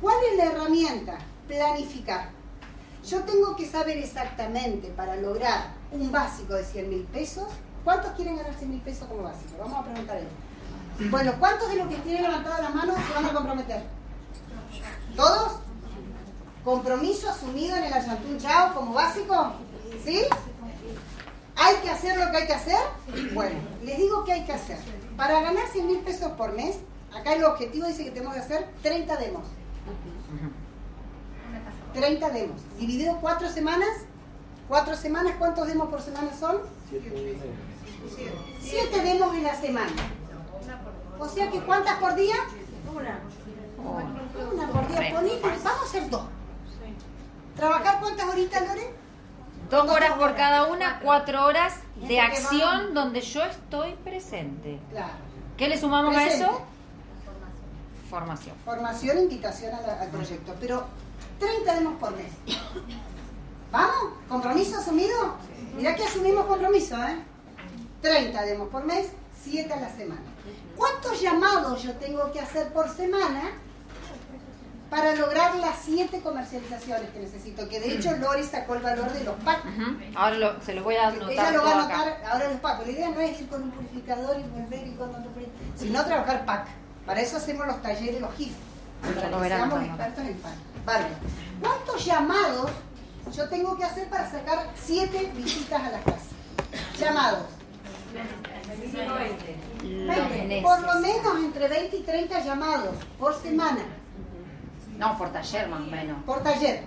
[0.00, 1.18] ¿Cuál es la herramienta?
[1.48, 2.30] Planificar.
[3.08, 7.48] Yo tengo que saber exactamente para lograr un básico de 100 mil pesos.
[7.82, 9.56] ¿Cuántos quieren ganar 100 mil pesos como básico?
[9.58, 11.10] Vamos a preguntar eso.
[11.10, 13.82] Bueno, ¿cuántos de los que tienen levantada la mano se van a comprometer?
[15.16, 15.52] ¿Todos?
[16.64, 19.52] ¿Compromiso asumido en el Ayantún Chao como básico?
[20.04, 20.22] ¿Sí?
[21.56, 22.78] ¿Hay que hacer lo que hay que hacer?
[23.32, 24.78] Bueno, les digo que hay que hacer.
[25.16, 26.76] Para ganar 100 mil pesos por mes,
[27.14, 29.46] acá el objetivo dice que tenemos que hacer 30 demos.
[31.92, 32.60] 30 demos.
[32.78, 33.90] Dividido cuatro semanas.
[34.66, 35.34] ¿Cuatro semanas?
[35.38, 36.58] ¿Cuántos demos por semana son?
[38.60, 39.92] Siete demos en la semana.
[41.18, 42.34] O sea que ¿cuántas por día?
[42.92, 43.20] Una.
[43.84, 45.14] Una por día.
[45.14, 46.22] Poné- vamos a hacer dos.
[47.56, 48.90] ¿Trabajar cuántas horitas, Lore?
[49.70, 54.80] Dos horas por cada una, cuatro horas de acción donde yo estoy presente.
[54.90, 55.12] Claro.
[55.56, 56.62] ¿Qué le sumamos a eso?
[58.10, 58.54] Formación.
[58.64, 60.54] Formación, invitación a la- al proyecto.
[60.60, 60.84] Pero
[61.38, 62.30] 30 demos por mes.
[63.72, 64.12] ¿Vamos?
[64.28, 65.36] ¿Compromiso asumido?
[65.76, 67.18] Mirá que asumimos compromiso, ¿eh?
[68.02, 69.08] 30 demos por mes,
[69.42, 70.20] 7 a la semana.
[70.76, 73.50] ¿Cuántos llamados yo tengo que hacer por semana
[74.94, 77.68] para lograr las 7 comercializaciones que necesito?
[77.68, 79.64] Que de hecho Lori sacó el valor de los packs.
[80.14, 81.94] Ahora lo- se los voy a anotar Ella lo va a acá.
[82.02, 82.86] anotar ahora los packs.
[82.86, 86.04] La idea no es ir con un purificador y volver y con otro purificador, sino
[86.04, 86.66] trabajar pack.
[87.06, 88.52] Para eso hacemos los talleres, los GIF.
[89.02, 90.52] Para que seamos expertos en pack.
[90.86, 91.06] Vale.
[91.60, 92.70] ¿Cuántos llamados
[93.34, 96.20] yo tengo que hacer para sacar 7 visitas a la casa?
[97.00, 97.46] Llamados.
[99.82, 100.62] Los 20.
[100.62, 103.82] Por lo menos entre 20 y 30 llamados por semana,
[104.98, 106.22] No, por taller más o menos.
[106.24, 106.82] por taller.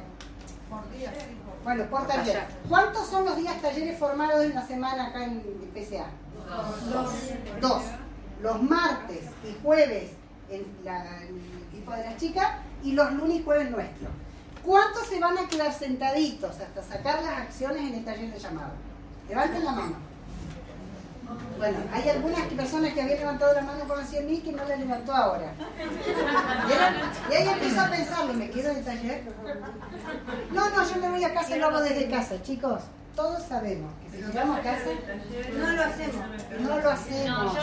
[1.64, 2.26] Bueno, por Por taller.
[2.26, 2.48] taller.
[2.70, 5.42] ¿Cuántos son los días talleres formados en la semana acá en
[5.74, 6.06] PCA?
[6.92, 7.12] Dos.
[7.62, 7.84] Dos.
[8.42, 10.12] Los martes y jueves
[10.50, 12.48] en, la- en el equipo de las chicas
[12.84, 14.08] y los lunes y jueves nuestro.
[14.64, 18.72] ¿Cuántos se van a quedar sentaditos hasta sacar las acciones en el taller de llamado?
[19.28, 19.96] Levanten la mano.
[21.58, 24.76] Bueno, hay algunas personas que habían levantado la mano por las 100.000 que no la
[24.76, 25.52] levantó ahora.
[26.68, 26.94] ¿Vieron?
[27.30, 29.24] Y ahí empiezo a pensarlo, ¿me quedo en el taller?
[30.52, 32.82] No, no, yo me voy a casa y lo hago desde casa, chicos.
[33.16, 34.90] Todos sabemos que si nos vamos a casa,
[35.58, 36.16] No lo hacemos.
[36.62, 37.58] no lo hacemos.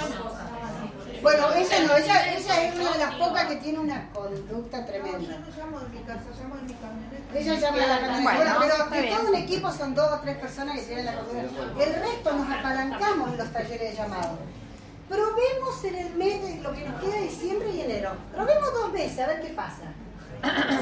[1.24, 5.18] Bueno, ella no, ella, ella es una de las pocas que tiene una conducta tremenda.
[5.20, 7.38] Yo no llamo de mi casa, llamo de mi camioneta.
[7.38, 8.36] Ella llama a la camioneta.
[8.36, 11.82] Bueno, pero de todo un equipo son dos o tres personas que tienen la camioneta.
[11.82, 14.38] El resto nos apalancamos en los talleres de llamado.
[15.08, 18.12] Probemos en el mes de lo que nos queda de diciembre y enero.
[18.34, 19.94] Probemos dos meses a ver qué pasa.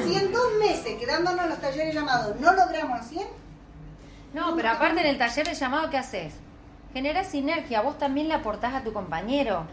[0.05, 3.27] Si en dos meses, quedándonos en los talleres de llamado, no logramos los 100,
[4.33, 6.33] No, pero aparte en el taller de llamado, ¿qué haces?
[6.93, 9.65] Generas sinergia, vos también le aportás a tu compañero.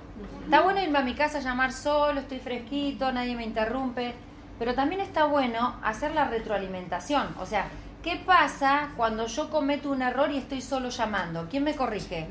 [0.45, 4.15] Está bueno irme a mi casa a llamar solo, estoy fresquito, nadie me interrumpe,
[4.59, 7.35] pero también está bueno hacer la retroalimentación.
[7.39, 7.67] O sea,
[8.03, 11.47] ¿qué pasa cuando yo cometo un error y estoy solo llamando?
[11.51, 12.27] ¿Quién me corrige?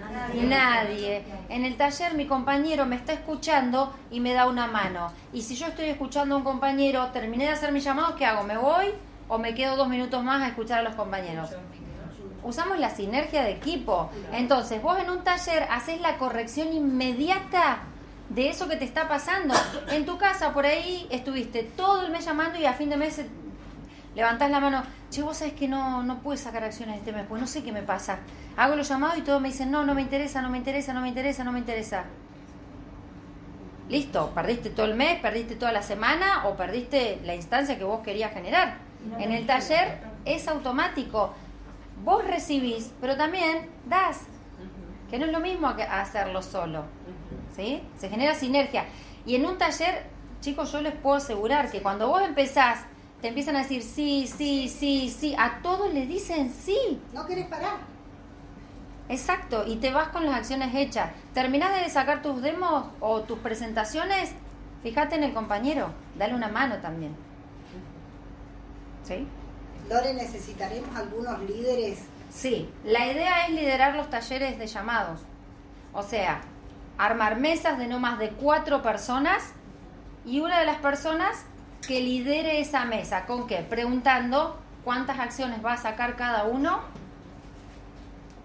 [0.48, 1.24] Nadie.
[1.50, 5.14] En el taller mi compañero me está escuchando y me da una mano.
[5.32, 8.42] Y si yo estoy escuchando a un compañero, terminé de hacer mi llamado, ¿qué hago?
[8.44, 8.88] ¿Me voy
[9.28, 11.52] o me quedo dos minutos más a escuchar a los compañeros?
[12.44, 14.10] Usamos la sinergia de equipo.
[14.32, 17.80] Entonces, vos en un taller haces la corrección inmediata
[18.30, 19.56] de eso que te está pasando.
[19.92, 23.22] En tu casa, por ahí, estuviste todo el mes llamando y a fin de mes
[24.16, 24.84] levantás la mano.
[25.10, 27.72] Che, vos sabés que no, no pude sacar acciones este mes, pues no sé qué
[27.72, 28.20] me pasa.
[28.58, 31.02] Hago los llamados y todos me dicen, no, no me interesa, no me interesa, no
[31.02, 32.04] me interesa, no me interesa.
[33.90, 38.02] Listo, perdiste todo el mes, perdiste toda la semana o perdiste la instancia que vos
[38.02, 38.78] querías generar.
[39.18, 41.34] En el taller es automático.
[42.04, 44.22] Vos recibís, pero también das.
[45.10, 46.84] Que no es lo mismo que hacerlo solo.
[47.56, 47.82] ¿Sí?
[47.98, 48.86] Se genera sinergia.
[49.26, 50.06] Y en un taller,
[50.40, 52.86] chicos, yo les puedo asegurar que cuando vos empezás,
[53.22, 55.36] te empiezan a decir sí, sí, sí, sí.
[55.38, 57.02] A todos les dicen sí.
[57.14, 57.78] no querés parar.
[59.10, 61.12] Exacto, y te vas con las acciones hechas.
[61.34, 64.34] Terminás de sacar tus demos o tus presentaciones,
[64.84, 67.16] fíjate en el compañero, dale una mano también.
[69.04, 69.28] ¿Sí?
[69.90, 72.00] Lore, necesitaremos algunos líderes.
[72.30, 75.22] Sí, la idea es liderar los talleres de llamados.
[75.94, 76.42] O sea,
[76.98, 79.52] armar mesas de no más de cuatro personas
[80.26, 81.44] y una de las personas
[81.88, 83.26] que lidere esa mesa.
[83.26, 83.58] ¿Con qué?
[83.58, 86.82] Preguntando cuántas acciones va a sacar cada uno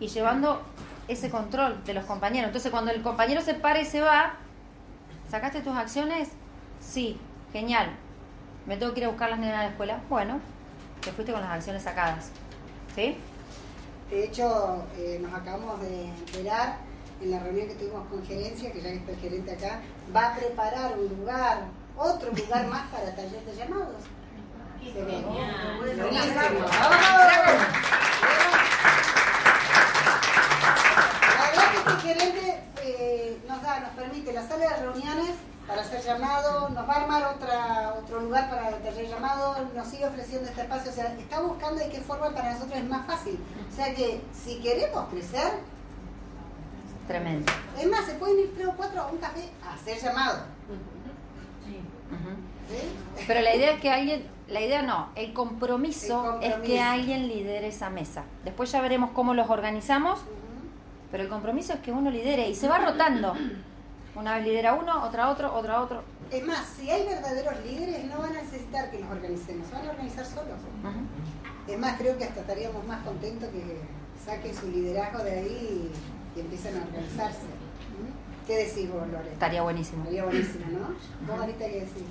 [0.01, 0.63] y llevando
[1.09, 2.49] ese control de los compañeros.
[2.49, 4.35] Entonces, cuando el compañero se para y se va,
[5.31, 6.31] ¿sacaste tus acciones?
[6.81, 7.19] Sí,
[7.53, 7.91] genial.
[8.65, 10.01] ¿Me tengo que ir a buscar las nenas a la escuela?
[10.09, 10.41] Bueno,
[11.05, 12.31] te fuiste con las acciones sacadas.
[12.95, 13.17] ¿Sí?
[14.11, 16.79] De hecho, eh, nos acabamos de enterar
[17.21, 19.81] en la reunión que tuvimos con gerencia, que ya está el gerente acá,
[20.15, 21.65] va a preparar un lugar,
[21.97, 24.05] otro lugar más para taller de llamados.
[24.83, 25.25] Se ve.
[25.79, 26.11] Buenísimo.
[26.11, 26.89] La
[31.51, 35.31] verdad que este gerente eh, nos da, nos permite la sala de reuniones
[35.67, 39.87] para hacer llamado, nos va a armar otra, otro lugar para el taller llamado, nos
[39.89, 43.07] sigue ofreciendo este espacio, o sea, está buscando de qué forma para nosotros es más
[43.07, 43.39] fácil.
[43.71, 45.53] O sea que si queremos crecer,
[47.07, 47.51] Tremendo.
[47.79, 50.45] es más, se pueden ir tres o cuatro a un café a hacer llamado.
[51.65, 51.81] ¿Sí?
[53.27, 57.29] Pero la idea es que alguien, la idea no, el compromiso, El es que alguien
[57.29, 58.25] lidere esa mesa.
[58.45, 60.21] Después ya veremos cómo los organizamos,
[61.11, 63.35] pero el compromiso es que uno lidere y se va rotando.
[64.15, 66.03] Una vez lidera uno, otra otro, otra otro.
[66.31, 69.87] Es más, si hay verdaderos líderes, no van a necesitar que nos organicemos, se van
[69.87, 70.59] a organizar solos.
[71.67, 73.79] Es más, creo que hasta estaríamos más contentos que
[74.25, 75.91] saquen su liderazgo de ahí
[76.37, 77.43] y, y empiecen a organizarse.
[77.43, 78.47] ¿Mm?
[78.47, 79.33] ¿Qué decís vos, Lore?
[79.33, 80.03] Estaría buenísimo.
[80.03, 81.33] Estaría buenísimo, ¿no?
[81.33, 82.05] ¿Vos ahorita qué decís?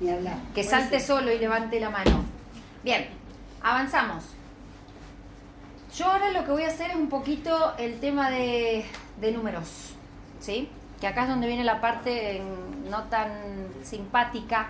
[0.00, 0.36] Ni hablar.
[0.54, 2.22] Que salte solo y levante la mano.
[2.84, 3.08] Bien,
[3.62, 4.24] avanzamos.
[5.96, 8.84] Yo ahora lo que voy a hacer es un poquito el tema de,
[9.18, 9.94] de números,
[10.40, 10.68] ¿sí?
[11.00, 12.42] Que acá es donde viene la parte
[12.90, 13.30] no tan
[13.82, 14.68] simpática,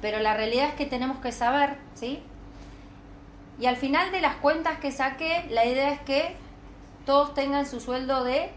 [0.00, 2.22] pero la realidad es que tenemos que saber, ¿sí?
[3.58, 6.36] Y al final de las cuentas que saqué, la idea es que
[7.04, 8.50] todos tengan su sueldo de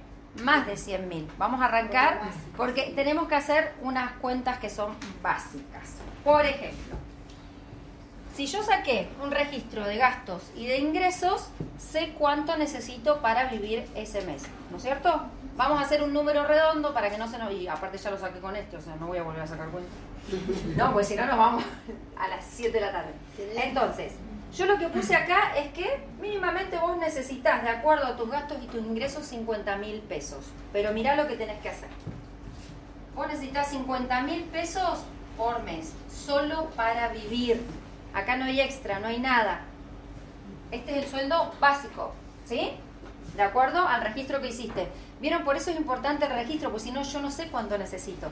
[0.44, 1.28] más de 100 mil.
[1.38, 2.22] Vamos a arrancar
[2.56, 5.96] porque tenemos que hacer unas cuentas que son básicas.
[6.24, 6.96] Por ejemplo,
[8.36, 13.86] si yo saqué un registro de gastos y de ingresos, sé cuánto necesito para vivir
[13.96, 15.24] ese mes, ¿no es cierto?
[15.58, 17.52] Vamos a hacer un número redondo para que no se nos...
[17.52, 19.70] Y aparte ya lo saqué con este, o sea, no voy a volver a sacar
[19.70, 19.90] cuenta.
[20.78, 21.64] No, pues si no nos vamos
[22.18, 23.12] a las 7 de la tarde.
[23.56, 24.14] Entonces,
[24.56, 28.58] yo lo que puse acá es que mínimamente vos necesitas, de acuerdo a tus gastos
[28.64, 30.46] y tus ingresos, 50 mil pesos.
[30.72, 31.90] Pero mirá lo que tenés que hacer.
[33.16, 35.00] Vos necesitas 50 mil pesos
[35.38, 37.62] por mes, solo para vivir.
[38.14, 39.62] Acá no hay extra, no hay nada.
[40.72, 42.14] Este es el sueldo básico,
[42.45, 42.72] ¿sí?
[43.36, 44.88] De acuerdo al registro que hiciste.
[45.20, 45.43] ¿Vieron?
[45.43, 48.30] Por eso es importante el registro, porque si no, yo no sé cuánto necesito.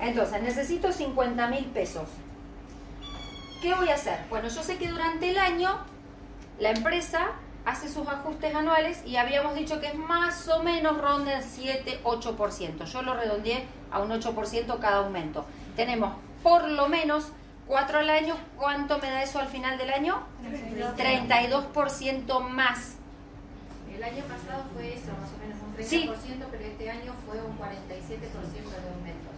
[0.00, 2.08] Entonces, necesito 50 mil pesos.
[3.60, 4.18] ¿Qué voy a hacer?
[4.30, 5.78] Bueno, yo sé que durante el año
[6.58, 7.32] la empresa
[7.66, 12.84] hace sus ajustes anuales y habíamos dicho que es más o menos ronda el 7-8%.
[12.84, 15.44] Yo lo redondeé a un 8% cada aumento.
[15.76, 17.32] Tenemos por lo menos
[17.70, 18.36] 4 al año.
[18.56, 20.20] ¿Cuánto me da eso al final del año?
[20.96, 22.96] 32% más.
[23.94, 26.10] El año pasado fue eso, más o menos un 30%, Sí.
[26.50, 29.32] pero este año fue un 47% de aumentos.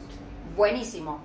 [0.56, 1.20] Buenísimo.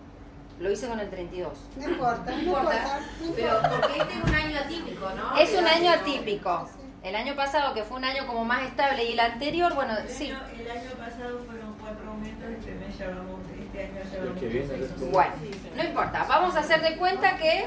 [0.60, 1.54] Lo hice con el 32.
[1.78, 3.00] No importa, no importa, importa.
[3.22, 3.82] no pero importa.
[3.82, 5.38] porque este es un año atípico, ¿no?
[5.38, 6.70] Es un año atípico.
[7.08, 10.10] El año pasado, que fue un año como más estable, y el anterior, bueno, El
[10.10, 10.30] sí.
[10.30, 14.40] año, el año pasado fueron cuatro aumentos, este mes ya vamos, este año ya vamos.
[14.40, 14.88] que viene.
[15.12, 15.32] Bueno,
[15.78, 16.26] no importa.
[16.28, 17.66] Vamos a hacer de cuenta que.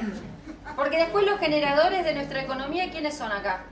[0.76, 3.64] Porque después los generadores de nuestra economía, ¿quiénes son acá?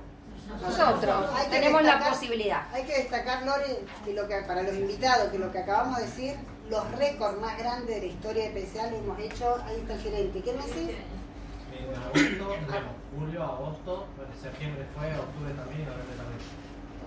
[0.59, 1.27] Nosotros.
[1.51, 2.62] Tenemos la posibilidad.
[2.73, 6.07] Hay que destacar, Lore, que lo que, para los invitados, que lo que acabamos de
[6.07, 6.35] decir,
[6.71, 10.01] los récords más grandes de la historia de PSA lo hemos hecho, ahí está el
[10.01, 10.41] gerente.
[10.41, 10.97] ¿Qué me decís?
[11.89, 16.43] En agosto, bueno, julio, agosto, bueno, septiembre fue, octubre también y noviembre también.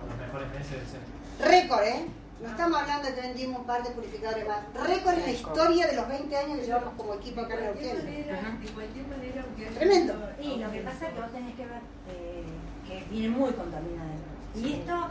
[0.02, 1.12] Los mejores meses del centro.
[1.38, 2.06] Récord, ¿eh?
[2.42, 4.58] No estamos hablando de que vendimos un par de purificadores más.
[4.74, 7.66] Récord en la historia de los 20 años que llevamos como equipo acá en De
[7.70, 8.26] cualquier Neuquén.
[8.26, 9.44] manera, de cualquier manera,
[9.78, 10.12] Tremendo.
[10.42, 12.44] Y lo que pasa es que vos tenés que ver eh,
[12.88, 14.10] que viene muy contaminado.
[14.56, 15.06] Y esto,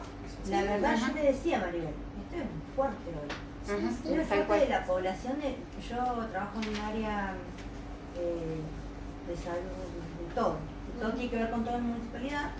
[0.49, 3.75] la verdad, yo le decía Maribel, esto es muy fuerte hoy.
[3.77, 5.39] Ujú, Es tal fuerte de la población.
[5.39, 5.55] de-
[5.87, 5.97] yo
[6.31, 7.33] trabajo en un área
[8.19, 8.59] eh,
[9.27, 10.55] de salud, de todo.
[10.99, 12.51] Todo tiene que ver con toda la municipalidad.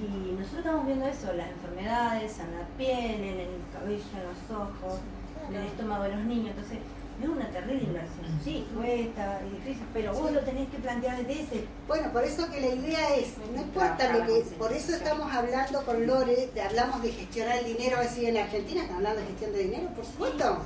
[0.00, 4.58] Y nosotros estamos viendo eso, las enfermedades en la piel, en el cabello, en los
[4.60, 5.00] ojos,
[5.48, 6.50] en el estómago de los niños.
[6.50, 6.78] Entonces,
[7.22, 8.40] es una terrible inversión.
[8.42, 12.50] Sí, cuesta, es difícil, pero vos lo tenés que plantear desde ese Bueno, por eso
[12.50, 16.62] que la idea es, no importa lo que, por eso estamos hablando con Lore, de-
[16.62, 20.04] hablamos de gestionar el dinero, así en Argentina están hablando de gestión de dinero, por
[20.04, 20.58] supuesto.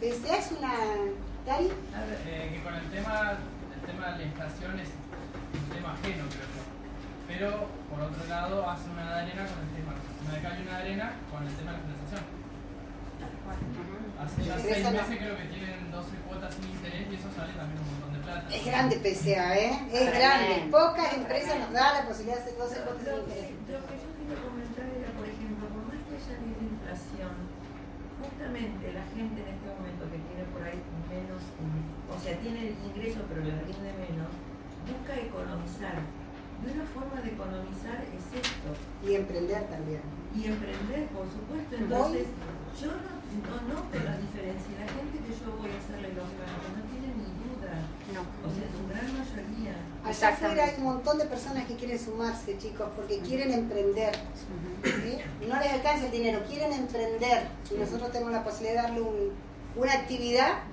[0.00, 0.74] Que se hace una...
[1.46, 1.66] ¿Dari?
[2.26, 3.38] Eh, que con el tema,
[3.86, 6.62] tema de la inflación es un tema ajeno, creo yo.
[7.26, 7.48] Pero,
[7.90, 9.92] por otro lado, hace una de arena con el tema.
[10.42, 12.22] Cal y una de arena con el tema de la inflación.
[14.16, 17.52] Hace ya seis la- meses creo que tienen 12 cuotas sin interés y eso sale
[17.52, 18.46] también un montón de plata.
[18.50, 19.72] Es grande PSA, ¿eh?
[19.92, 20.54] Es grande.
[20.70, 23.46] Pocas empresas nos dan la posibilidad de hacer 12 cuotas sin Lo interés.
[23.46, 26.00] que, lo que yo quería comentar era, por ejemplo, por más
[28.16, 30.80] supuestamente la gente en este momento que tiene por ahí
[31.12, 34.30] menos, mm, o sea, tiene el ingreso pero le rinde menos,
[34.90, 35.96] busca economizar.
[36.56, 38.70] Y una forma de economizar es esto.
[39.06, 40.00] Y emprender también.
[40.34, 41.76] Y emprender, por supuesto.
[41.76, 42.26] Entonces,
[42.80, 43.12] yo no,
[43.46, 44.72] no noto la diferencia.
[44.80, 47.76] La gente que yo voy a hacerle los gastos no tiene ni duda.
[48.16, 48.20] No.
[48.40, 49.76] O sea, su gran mayoría.
[50.02, 54.14] Allá afuera hay un montón de personas que quieren sumarse, chicos, porque quieren emprender.
[54.82, 55.18] ¿sí?
[55.46, 57.48] No les alcanza el dinero, quieren emprender.
[57.70, 59.32] Y nosotros tenemos la posibilidad de darle un-
[59.76, 60.64] una actividad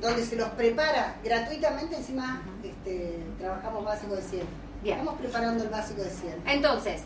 [0.00, 4.46] donde se los prepara gratuitamente, encima este, trabajamos básico de 100.
[4.82, 4.98] Bien.
[4.98, 6.42] Estamos preparando el básico de 100.
[6.46, 7.02] Entonces,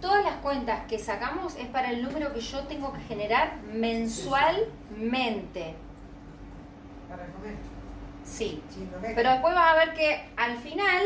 [0.00, 5.74] todas las cuentas que sacamos es para el número que yo tengo que generar mensualmente.
[7.08, 7.54] Para comer.
[8.24, 8.62] Sí.
[9.14, 11.02] Pero después vas a ver que al final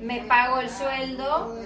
[0.00, 1.58] me pago el sueldo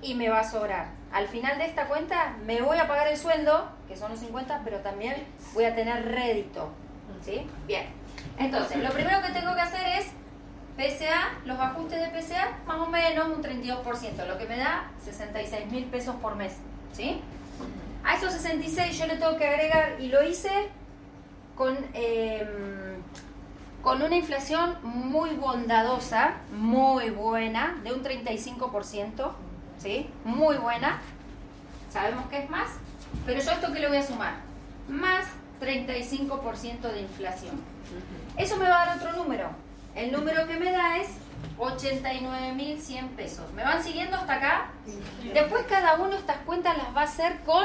[0.00, 0.88] y me va a sobrar.
[1.12, 4.62] Al final de esta cuenta me voy a pagar el sueldo, que son los 50,
[4.64, 6.70] pero también voy a tener rédito.
[7.24, 7.46] ¿Sí?
[7.66, 7.86] Bien.
[8.38, 10.06] Entonces, lo primero que tengo que hacer es
[10.76, 15.70] PSA, los ajustes de PSA, más o menos un 32%, lo que me da 66
[15.70, 16.56] mil pesos por mes.
[16.92, 17.20] ¿Sí?
[18.04, 20.50] A esos 66 yo le tengo que agregar, y lo hice
[21.54, 22.96] con, eh,
[23.82, 29.32] con una inflación muy bondadosa, muy buena, de un 35%,
[29.78, 30.10] ¿sí?
[30.24, 31.00] Muy buena.
[31.90, 32.70] Sabemos que es más,
[33.26, 34.34] pero yo esto que le voy a sumar,
[34.88, 35.26] más
[35.62, 37.60] 35% de inflación.
[38.36, 39.48] Eso me va a dar otro número.
[39.94, 41.08] El número que me da es
[41.58, 43.52] 89.100 pesos.
[43.52, 44.70] ¿Me van siguiendo hasta acá?
[45.32, 47.64] Después cada uno estas cuentas las va a hacer con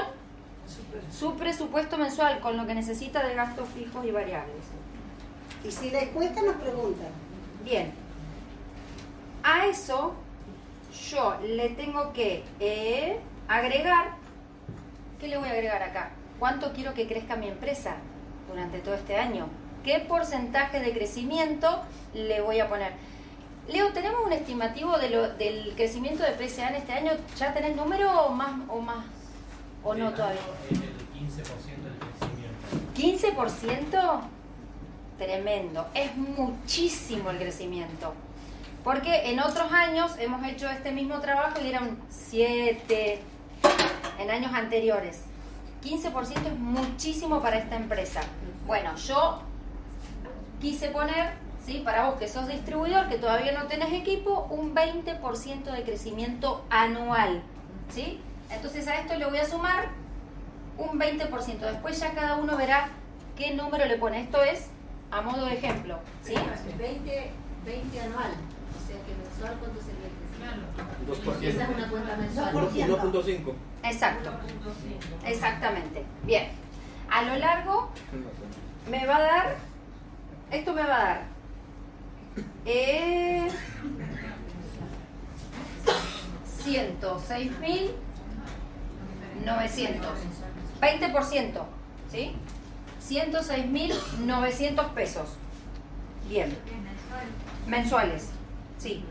[1.11, 4.63] su presupuesto mensual, con lo que necesita de gastos fijos y variables.
[5.63, 7.07] Y si les cuesta, nos preguntan.
[7.63, 7.91] Bien.
[9.43, 10.13] A eso
[11.09, 14.11] yo le tengo que eh, agregar.
[15.19, 16.11] ¿Qué le voy a agregar acá?
[16.39, 17.95] ¿Cuánto quiero que crezca mi empresa
[18.49, 19.47] durante todo este año?
[19.83, 21.81] ¿Qué porcentaje de crecimiento
[22.13, 22.93] le voy a poner?
[23.69, 27.11] Leo, ¿tenemos un estimativo de lo- del crecimiento de PSA en este año?
[27.37, 28.51] ¿Ya tenés número o más?
[28.69, 29.05] O, más,
[29.83, 30.39] o no todavía?
[30.69, 31.99] el 15% del
[32.95, 33.37] crecimiento.
[33.97, 34.21] ¿15%?
[35.17, 35.87] Tremendo.
[35.93, 38.13] Es muchísimo el crecimiento.
[38.83, 43.19] Porque en otros años hemos hecho este mismo trabajo y era un 7
[44.19, 45.23] en años anteriores.
[45.87, 48.21] 15% es muchísimo para esta empresa.
[48.65, 49.41] Bueno, yo
[50.59, 51.33] quise poner,
[51.65, 51.81] ¿sí?
[51.83, 57.41] para vos que sos distribuidor, que todavía no tenés equipo, un 20% de crecimiento anual.
[57.93, 58.19] ¿sí?
[58.49, 59.89] Entonces a esto le voy a sumar
[60.77, 61.59] un 20%.
[61.59, 62.89] Después ya cada uno verá
[63.37, 64.21] qué número le pone.
[64.21, 64.67] Esto es
[65.11, 65.99] a modo de ejemplo.
[66.23, 66.33] ¿sí?
[66.77, 67.31] 20,
[67.65, 68.31] 20 anual.
[68.75, 69.86] O sea que mensual, ¿cuánto?
[71.07, 71.43] 2%.
[71.43, 72.53] Esa es una cuenta mensual.
[72.53, 73.53] 1.5.
[73.83, 74.31] Exacto.
[75.25, 76.03] Exactamente.
[76.23, 76.49] Bien.
[77.09, 77.89] A lo largo
[78.89, 79.55] me va a dar,
[80.51, 81.21] esto me va a dar
[82.65, 83.47] eh,
[86.65, 87.95] 106.900.
[90.81, 91.63] 20%.
[92.11, 92.35] ¿Sí?
[93.07, 95.29] 106.900 pesos.
[96.27, 96.57] Bien.
[97.67, 98.29] Mensuales.
[98.77, 99.03] Sí.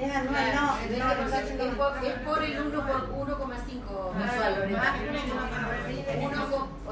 [0.00, 0.78] Es anual, no.
[0.78, 1.18] Es no, es
[2.24, 4.52] por- el 1 por 1,5 mensual,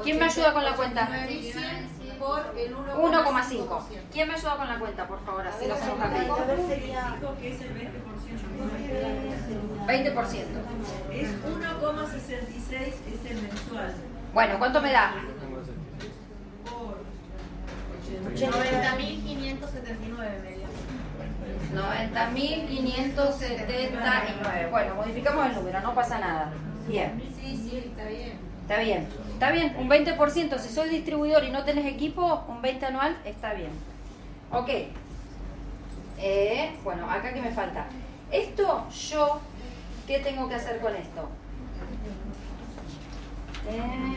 [0.03, 1.07] ¿Quién me ayuda con la cuenta?
[1.09, 1.87] 89.100
[2.19, 3.83] por el 1,5.
[4.11, 5.47] ¿Quién me ayuda con la cuenta, por favor?
[5.47, 6.35] Así lo hacemos rapidito.
[6.35, 7.15] A ver, sería.
[7.19, 7.89] Dijo que es el 20%.
[9.87, 10.45] 20%.
[11.13, 13.93] Es 1,66 es el mensual.
[14.33, 15.13] Bueno, ¿cuánto me da?
[16.65, 16.97] Por
[18.35, 20.58] 90.579 medio.
[21.73, 24.69] 90.579.
[24.71, 26.51] Bueno, modificamos el número, no pasa nada.
[26.87, 27.21] Bien.
[27.39, 28.33] Sí, sí, está bien.
[28.61, 29.07] Está bien.
[29.33, 30.57] Está bien, un 20%.
[30.59, 33.71] Si soy distribuidor y no tenés equipo, un 20 anual está bien.
[34.51, 34.69] Ok.
[36.19, 37.85] Eh, bueno, acá que me falta.
[38.31, 39.39] Esto yo,
[40.05, 41.29] ¿qué tengo que hacer con esto?
[43.69, 44.15] Eh,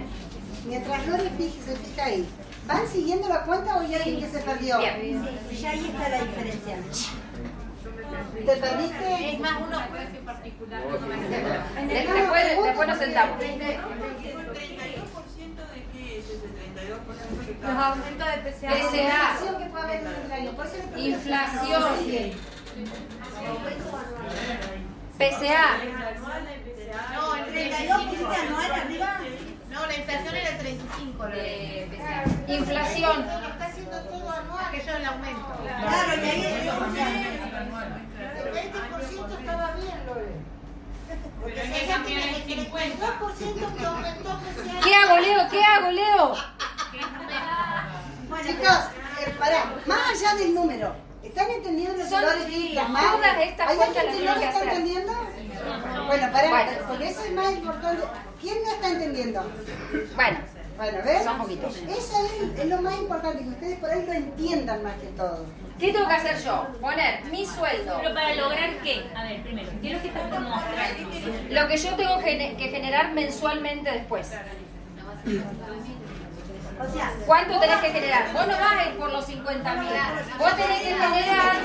[0.67, 2.29] Mientras Lore fije- se fija ahí,
[2.69, 4.79] ¿van siguiendo la cuenta o hay alguien que se perdió?
[4.79, 5.27] Bien.
[5.51, 6.77] Sí, ya ahí está la diferencia.
[8.47, 9.33] ¿Te perdiste?
[9.33, 9.79] Es más, uno
[10.25, 10.81] particular.
[10.85, 12.15] no me de- acuerdo.
[12.15, 13.43] después, después nos sentamos.
[13.43, 17.63] ¿El 32% de qué es ese 32%?
[17.63, 18.71] Los aumentos de PCA.
[18.71, 18.83] PCA.
[18.83, 20.51] inflación que puede haber en el año.
[20.53, 21.09] Por eso le pregunto.
[21.09, 21.83] Inflación.
[22.01, 22.33] Sí.
[25.19, 25.79] PCA.
[27.15, 29.21] No, el 32% anual arriba.
[29.73, 32.53] No, la inflación era el 35 de PCA.
[32.53, 33.21] Inflación.
[33.53, 34.65] Está haciendo todo anual.
[34.67, 35.57] Aquello del aumento.
[35.63, 36.71] Claro, y ahí
[38.37, 40.53] El 20% estaba bien, Lore.
[41.41, 44.41] Porque ella tiene el 32% que aumentó.
[44.85, 45.49] ¿Qué hago, Leo?
[45.51, 46.35] ¿Qué hago, Leo?
[48.47, 48.79] Chicos,
[49.21, 53.77] eh, pará, más allá del número, ¿están entendiendo los Son valores sí, todas estas ¿Hay
[53.77, 55.13] cuentas alguien que las no lo está entendiendo?
[56.07, 56.71] Bueno, pará, Bueno.
[56.89, 58.03] porque eso es más importante.
[58.41, 59.53] ¿Quién no está entendiendo?
[60.15, 60.39] Bueno,
[60.77, 61.25] Bueno, ¿ves?
[61.25, 61.77] Son poquitos.
[61.77, 65.47] Eso es, es lo más importante, que ustedes por ahí lo entiendan más que todo.
[65.79, 66.67] ¿Qué tengo que hacer yo?
[66.81, 67.99] Poner mi sueldo.
[68.01, 69.05] Pero para lograr qué?
[69.15, 70.91] A ver, primero, ¿qué es lo que estás mostrar?
[71.51, 74.31] Lo que yo tengo que generar mensualmente después.
[76.81, 78.33] O sea, ¿Cuánto tenés que generar?
[78.33, 79.89] Vos no vas a ir por los 50 mil.
[80.39, 81.57] Vos tenés que generar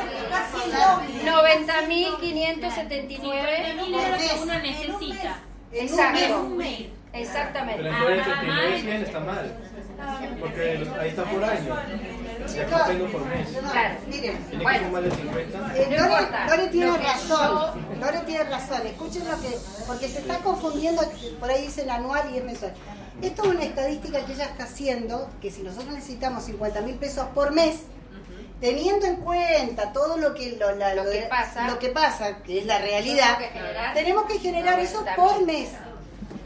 [1.26, 5.40] 90 mil 579 mil es lo que uno necesita.
[5.72, 6.58] Exacto.
[7.14, 7.84] Exactamente.
[7.84, 9.58] Pero entonces 39 100 está mal.
[10.40, 11.76] Porque ahí está por año.
[12.48, 13.50] Ya está haciendo por mes.
[13.50, 13.96] Claro.
[14.08, 15.16] Miren, Tiene que Bueno.
[15.16, 15.78] 50.
[15.78, 16.28] Eh, No Lore.
[16.48, 21.02] Lore tiene que razón, Lore tiene razón, escuchen lo que, porque se está confundiendo,
[21.40, 22.74] por ahí dicen anual y es mensual.
[23.22, 27.26] Esto es una estadística que ella está haciendo, que si nosotros necesitamos 50 mil pesos
[27.34, 27.82] por mes,
[28.62, 31.68] teniendo en cuenta todo lo que, lo, la- Lo lo que de- pasa.
[31.68, 35.16] lo que pasa, que es la realidad, Tenemos que generar tenemos que generar eso 90.000.
[35.16, 35.70] por mes.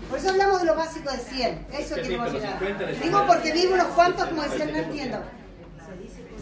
[0.10, 2.60] Por eso hablamos de lo básico de 100, eso Es que sí, queremos llegar.
[2.60, 4.84] 50 le Digo porque vi unos cuantos como decían, no 7%.
[4.84, 5.18] entiendo.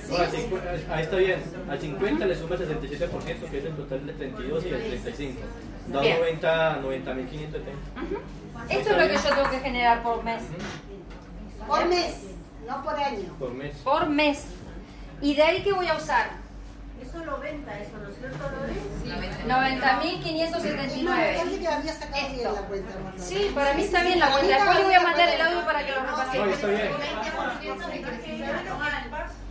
[0.10, 1.44] No, al 50 ahí está bien.
[1.70, 5.42] Al 50 le suma el 67%, que es el total de 32 y el 35.
[5.88, 6.18] Da Bien.
[6.20, 8.49] 90 90.570.
[8.68, 10.42] Esto es lo que yo tengo que generar por mes.
[11.68, 12.16] Por mes,
[12.68, 13.34] no por año.
[13.40, 13.76] Por mes.
[13.78, 14.46] Por mes.
[15.22, 16.40] ¿Y de ahí qué voy a usar?
[17.10, 18.74] eso lo venta, eso, ¿no es cierto, Lore?
[19.48, 21.06] 90.579.
[21.08, 22.98] Parece que había sacado bien la cuenta.
[22.98, 23.14] amor.
[23.18, 24.56] Sí, para mí está bien la cuenta.
[24.56, 26.52] Después le voy a mandar el audio para que lo No, repase.
[26.52, 26.92] está bien.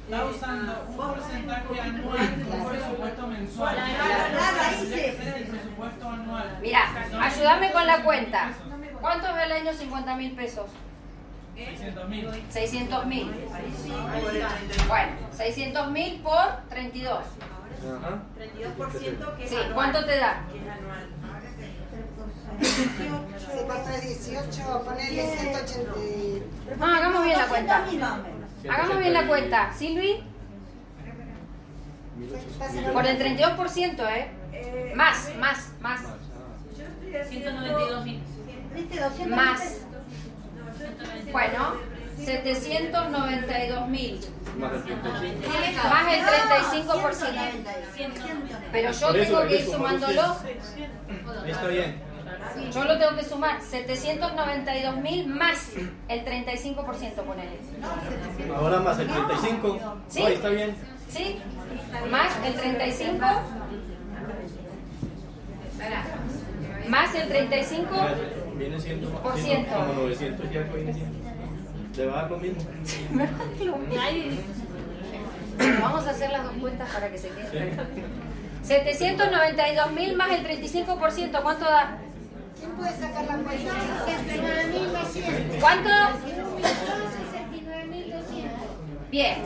[0.08, 3.76] Está usando un porcentaje anual de un presupuesto mensual.
[6.62, 6.80] Mira,
[7.20, 8.50] ayúdame con la cuenta.
[9.00, 10.66] ¿Cuánto es al año 50 mil pesos?
[11.56, 12.28] 600 mil.
[12.50, 13.30] 600 mil.
[14.86, 17.18] Bueno, 600 mil por 32.
[17.18, 18.18] Ajá.
[18.36, 19.74] 32% que es Sí, anual.
[19.74, 20.42] ¿cuánto te da?
[20.52, 21.06] Que es anual.
[22.60, 25.92] Sí, cuatro es 18, ponele 180.
[25.98, 26.42] y-
[26.78, 27.84] No, hagamos bien la cuenta.
[27.86, 28.48] 200.000 más o menos.
[28.78, 29.72] Hagamos bien la cuenta.
[29.76, 30.24] Silvi,
[32.92, 34.28] por el 32%, ¿eh?
[34.52, 36.00] Eh, Más, más, más.
[36.02, 38.20] Yo estoy haciendo 192 mil.
[38.78, 39.00] ¿Viste?
[39.00, 39.76] 200 Más.
[41.32, 41.74] Bueno,
[42.24, 44.20] 792 mil.
[44.58, 45.88] Más el 35.
[45.88, 47.28] Más el 35%.
[48.72, 50.36] Pero yo tengo que ir sumándolo.
[51.46, 52.08] Está bien.
[52.72, 55.70] Yo lo tengo que sumar 792 mil más
[56.08, 57.58] el 35%, ponele.
[58.56, 59.78] Ahora más el 35.
[60.08, 60.22] Sí.
[60.22, 60.74] Ahí está bien.
[61.08, 61.38] ¿Sí?
[62.10, 63.26] Más el 35.
[66.88, 67.96] Más el 35.
[68.58, 69.72] Viene siendo ciento.
[69.72, 71.16] como 900 ya que viene siendo.
[71.96, 72.62] Le va a dar lo mismo.
[75.80, 77.72] Vamos a hacer las dos cuentas para que se quede.
[78.62, 81.98] 792 mil más el 35%, ¿cuánto da?
[82.58, 83.72] ¿Quién puede sacar la cuenta?
[84.06, 85.60] 69.200.
[85.60, 85.88] ¿Cuánto?
[85.88, 86.10] 69.200.
[89.10, 89.38] Bien.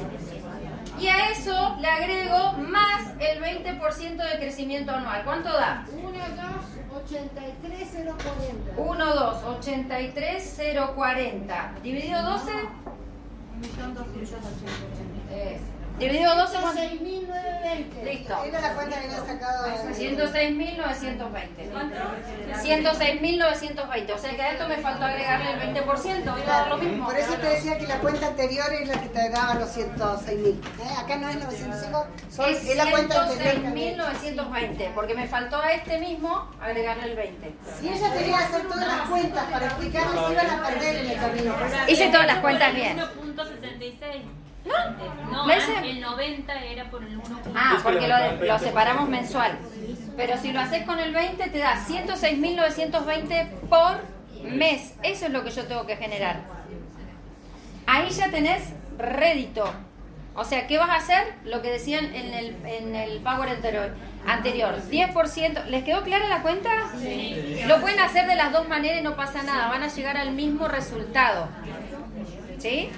[1.03, 5.24] Y a eso le agrego más el 20% de crecimiento anual.
[5.24, 5.84] ¿Cuánto da?
[5.92, 8.72] 1, 2, 83, 040.
[8.76, 11.72] 1, 2, 83, 0, 40.
[11.82, 12.50] ¿Dividido 12?
[15.32, 15.61] Eh,
[15.99, 16.57] ¿Dividido 12?
[16.61, 16.80] ¿cuánto?
[16.82, 18.03] 6.920.
[18.05, 18.45] Listo.
[18.45, 19.64] Era la cuenta que había sacado.
[19.66, 21.70] de- 106.920.
[22.62, 24.12] 106.920.
[24.14, 26.22] O sea que a esto me faltó agregarle el 20%.
[26.22, 27.05] Iba a dar lo mismo.
[27.07, 30.38] Por eso te decía que la cuenta anterior es la que te daba los 106
[30.40, 30.61] mil.
[30.99, 33.55] Acá no es 905, son- Es es la cuenta anterior.
[33.72, 34.90] 106.920.
[34.95, 37.55] Porque me faltó a este mismo agregarle el 20.
[37.80, 41.20] Si ella tenía que hacer todas las cuentas para explicarles, iban a perder en el
[41.20, 41.55] camino.
[41.86, 42.99] Hice todas las cuentas bien.
[42.99, 44.22] 1.66.
[44.65, 47.41] No, No, antes el 90 era por el 1.
[47.55, 48.59] Ah, porque lo, lo 20.
[48.61, 49.59] separamos mensual.
[50.17, 54.01] Pero si lo haces con el 20 te da 106.920 por
[54.45, 54.95] mes.
[55.03, 56.41] Eso es lo que yo tengo que generar.
[57.87, 59.65] Ahí ya tenés rédito.
[60.35, 61.35] O sea, ¿qué vas a hacer?
[61.45, 63.95] Lo que decían en el, en el Power anterior.
[64.27, 64.77] anterior.
[64.91, 65.65] 10%.
[65.67, 66.71] ¿Les quedó clara la cuenta?
[66.99, 67.61] Sí.
[67.67, 69.69] Lo pueden hacer de las dos maneras y no pasa nada.
[69.69, 71.49] Van a llegar al mismo resultado.
[72.63, 72.91] ¿Sí?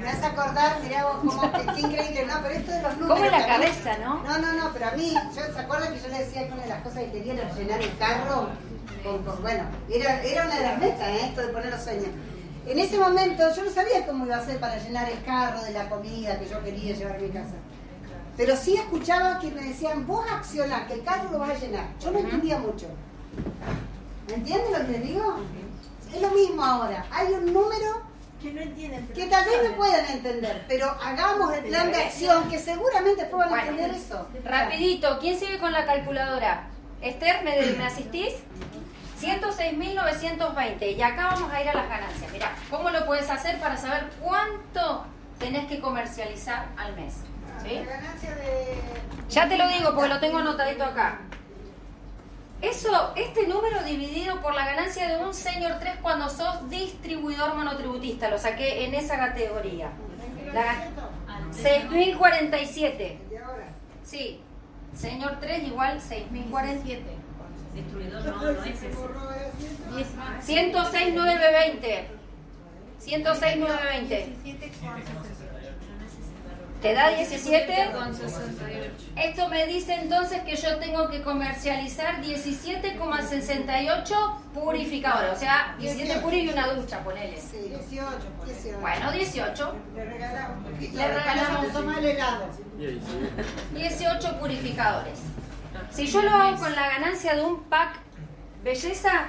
[0.00, 2.34] Me hace acordar, mirá vos, como que, qué increíble, ¿no?
[2.42, 3.18] Pero esto de los números.
[3.18, 4.22] ¿Cómo la cabeza, no?
[4.22, 6.62] No, no, no, pero a mí, yo, ¿se acuerdan que yo le decía que una
[6.62, 8.48] de las cosas que quería era llenar el carro?
[9.02, 11.20] Con- con- bueno, era, era una de las metas, ¿eh?
[11.26, 12.06] esto de poner los sueños.
[12.66, 15.72] En ese momento yo no sabía cómo iba a ser para llenar el carro de
[15.72, 17.52] la comida que yo quería llevar a mi casa.
[18.38, 21.84] Pero sí escuchaba que me decían, vos accionás, que el carro lo vas a llenar.
[22.00, 22.86] Yo no entendía mucho.
[24.28, 25.36] ¿Me entienden lo que les digo?
[26.14, 27.04] Es lo mismo ahora.
[27.10, 28.00] Hay un número
[28.44, 29.06] Que no entienden.
[29.06, 33.24] pero que tal vez no puedan entender, pero hagamos el plan de acción que seguramente
[33.24, 34.28] puedan Bueno, entender eso.
[34.44, 36.66] Rapidito, ¿quién sigue con la calculadora?
[37.00, 38.34] Esther, ¿me, me asistís?
[39.18, 42.30] 106.920 y acá vamos a ir a las ganancias.
[42.32, 45.06] Mirá, ¿cómo lo puedes hacer para saber cuánto
[45.38, 47.14] tenés que comercializar al mes?
[47.66, 47.76] ¿Sí?
[47.76, 48.78] La ganancia de...
[49.30, 51.20] Ya te lo digo porque lo tengo anotadito acá.
[52.70, 58.30] Eso, este número dividido por la ganancia de un Senior 3 cuando sos distribuidor monotributista,
[58.30, 59.90] lo saqué en esa categoría.
[60.52, 60.90] La ga-
[61.52, 63.18] 6.047.
[64.04, 64.40] Sí,
[64.94, 67.02] Senior 3 igual 6.047.
[67.74, 68.90] Distribuidor no, no es ese.
[70.42, 72.04] 106.920.
[73.04, 74.26] 106.920.
[76.84, 77.90] ¿Te da 17?
[79.16, 85.32] Esto me dice entonces que yo tengo que comercializar 17,68 purificadores.
[85.32, 87.40] O sea, 17 puri y una ducha, ponele.
[87.40, 88.06] Sí, 18,
[88.44, 88.80] 18.
[88.80, 89.74] Bueno, 18.
[89.94, 90.78] Le regalamos.
[90.78, 92.50] Le regalamos tomar el helado.
[93.72, 95.20] 18 purificadores.
[95.90, 97.96] Si yo lo hago con la ganancia de un pack
[98.62, 99.28] belleza,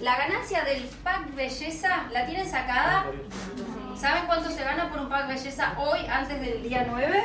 [0.00, 3.06] la ganancia del pack belleza, ¿la tienen sacada?
[4.04, 7.24] ¿Saben cuánto se gana por un pack belleza hoy antes del día 9?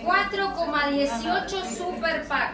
[0.05, 2.53] 4,18 super pack.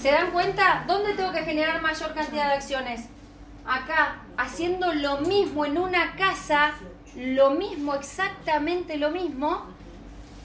[0.00, 0.84] ¿Se dan cuenta?
[0.86, 3.02] ¿Dónde tengo que generar mayor cantidad de acciones?
[3.64, 6.72] Acá, haciendo lo mismo en una casa,
[7.16, 9.66] lo mismo, exactamente lo mismo,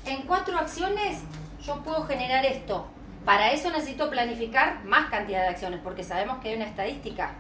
[0.05, 1.22] en cuatro acciones
[1.65, 2.88] yo puedo generar esto.
[3.26, 7.32] Para eso necesito planificar más cantidad de acciones, porque sabemos que hay una estadística.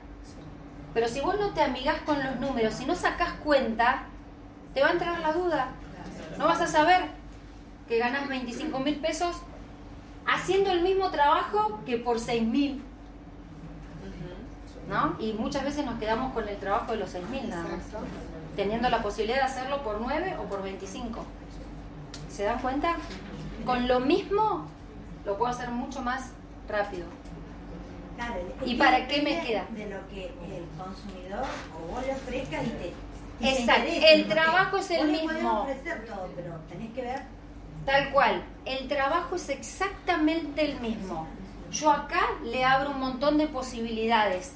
[0.93, 4.03] Pero si vos no te amigás con los números, si no sacás cuenta,
[4.73, 5.69] te va a entrar la duda.
[6.37, 7.03] No vas a saber
[7.87, 9.37] que ganás 25 mil pesos
[10.25, 12.83] haciendo el mismo trabajo que por 6 mil.
[14.89, 15.15] ¿No?
[15.19, 17.81] Y muchas veces nos quedamos con el trabajo de los 6 mil nada más.
[18.57, 21.23] Teniendo la posibilidad de hacerlo por 9 o por 25.
[22.27, 22.95] ¿Se dan cuenta?
[23.63, 24.67] Con lo mismo
[25.25, 26.31] lo puedo hacer mucho más
[26.67, 27.05] rápido.
[28.15, 28.33] Claro,
[28.65, 29.65] ¿Y para qué me queda?
[29.69, 31.45] De lo que el consumidor
[31.75, 32.93] o vos le ofrezcas y te.
[33.39, 35.61] y se Exacto, el trabajo es el mismo.
[35.61, 37.21] ofrecer todo, pero tenés que ver.
[37.85, 41.27] Tal cual, el trabajo es exactamente el mismo.
[41.71, 44.53] Yo acá le abro un montón de posibilidades.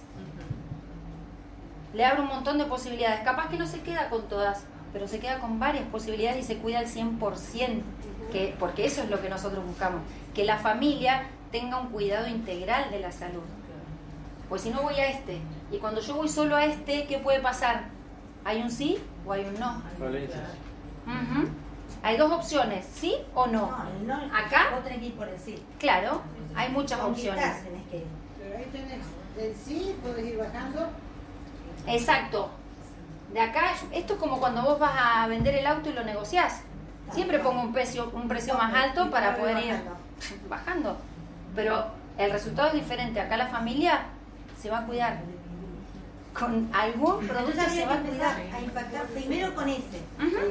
[1.94, 3.22] Le abro un montón de posibilidades.
[3.22, 4.64] Capaz que no se queda con todas,
[4.94, 7.82] pero se queda con varias posibilidades y se cuida al 100%,
[8.32, 10.02] que, porque eso es lo que nosotros buscamos,
[10.34, 13.44] que la familia tenga un cuidado integral de la salud.
[14.48, 15.38] Pues si no voy a este,
[15.72, 17.86] y cuando yo voy solo a este, ¿qué puede pasar?
[18.44, 19.82] ¿Hay un sí o hay un no?
[21.06, 21.50] Ujú.
[22.04, 23.70] Hay dos opciones, ¿sí o no?
[24.00, 25.62] el no, Acá, Vos tenés que ir por el sí.
[25.80, 26.22] claro,
[26.56, 27.44] hay muchas opciones.
[28.40, 29.00] Pero ahí tenés
[29.38, 30.90] el sí, puedes ir bajando.
[31.88, 32.50] Exacto.
[33.34, 36.62] De acá, esto es como cuando vos vas a vender el auto y lo negociás.
[37.14, 39.82] Siempre pongo un precio, un precio más alto para poder ir
[40.50, 40.98] bajando.
[41.56, 41.86] Pero
[42.18, 43.20] el resultado es diferente.
[43.20, 44.02] Acá la familia
[44.62, 45.20] se va a cuidar.
[46.38, 48.38] Con algún producto se va a cuidar.
[48.56, 49.66] a impactar primero con.
[49.70, 49.80] Ujú.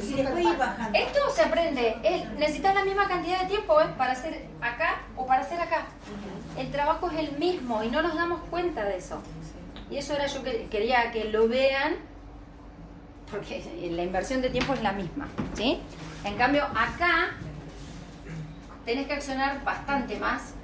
[0.03, 0.99] Y después ir bajando.
[0.99, 1.97] Esto se aprende.
[2.03, 3.87] Es- necesitas la misma cantidad de tiempo ¿eh?
[3.97, 5.85] para hacer acá o para hacer acá.
[6.59, 9.23] El trabajo es el mismo y no nos damos cuenta de eso.
[9.91, 11.97] Y eso era yo que quería que lo vean
[13.31, 15.29] porque la inversión de tiempo es la misma.
[15.55, 15.81] ¿sí?
[16.25, 17.31] En cambio, acá
[18.85, 20.55] tenés que accionar bastante más.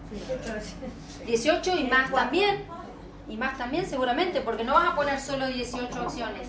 [1.26, 2.64] 18 y más también.
[3.28, 6.48] y más también seguramente, porque no vas a poner solo 18 opciones.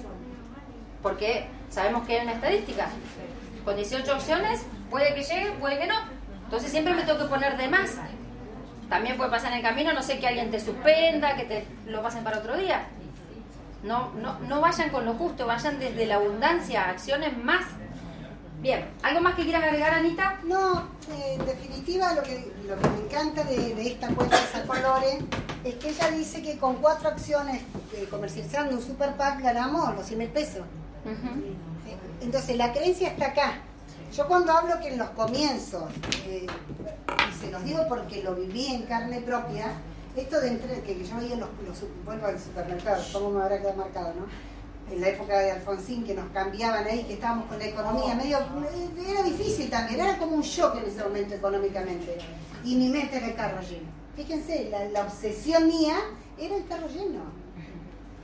[1.02, 2.90] Porque sabemos que hay una estadística.
[3.66, 5.96] Con 18 opciones puede que llegue, puede que no.
[6.46, 7.96] Entonces siempre me tengo que poner de más.
[8.90, 12.02] También puede pasar en el camino, no sé, que alguien te suspenda, que te lo
[12.02, 12.88] pasen para otro día.
[13.84, 17.66] No, no, no vayan con lo justo, vayan desde la abundancia, acciones más.
[18.62, 20.40] Bien, ¿algo más que quieras agregar, Anita?
[20.44, 20.80] No,
[21.12, 24.66] eh, en definitiva lo que, lo que me encanta de, de esta apuesta de San
[24.68, 25.20] Colore
[25.64, 27.62] es que ella dice que con cuatro acciones
[27.94, 30.64] eh, comercializando un super pack ganamos los 100 mil pesos.
[31.06, 33.62] Eh, Entonces la creencia está acá.
[34.14, 35.84] Yo cuando hablo que en los comienzos,
[36.28, 39.74] eh, y se los digo porque lo viví en carne propia,
[40.16, 43.76] esto de entre, que yo veía los, los vuelvo al supermercado, cómo me habrá quedado
[43.76, 44.26] marcado, ¿no?
[44.92, 48.40] En la época de Alfonsín, que nos cambiaban ahí, que estábamos con la economía medio.
[49.06, 52.18] Era difícil también, era como un shock en ese momento económicamente.
[52.64, 53.90] Y mi mente era el carro lleno.
[54.16, 55.98] Fíjense, la, la obsesión mía
[56.40, 57.20] era el carro lleno.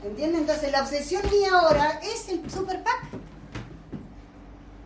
[0.03, 0.41] ¿Entienden?
[0.41, 3.07] Entonces, la obsesión mía ahora es el super pack.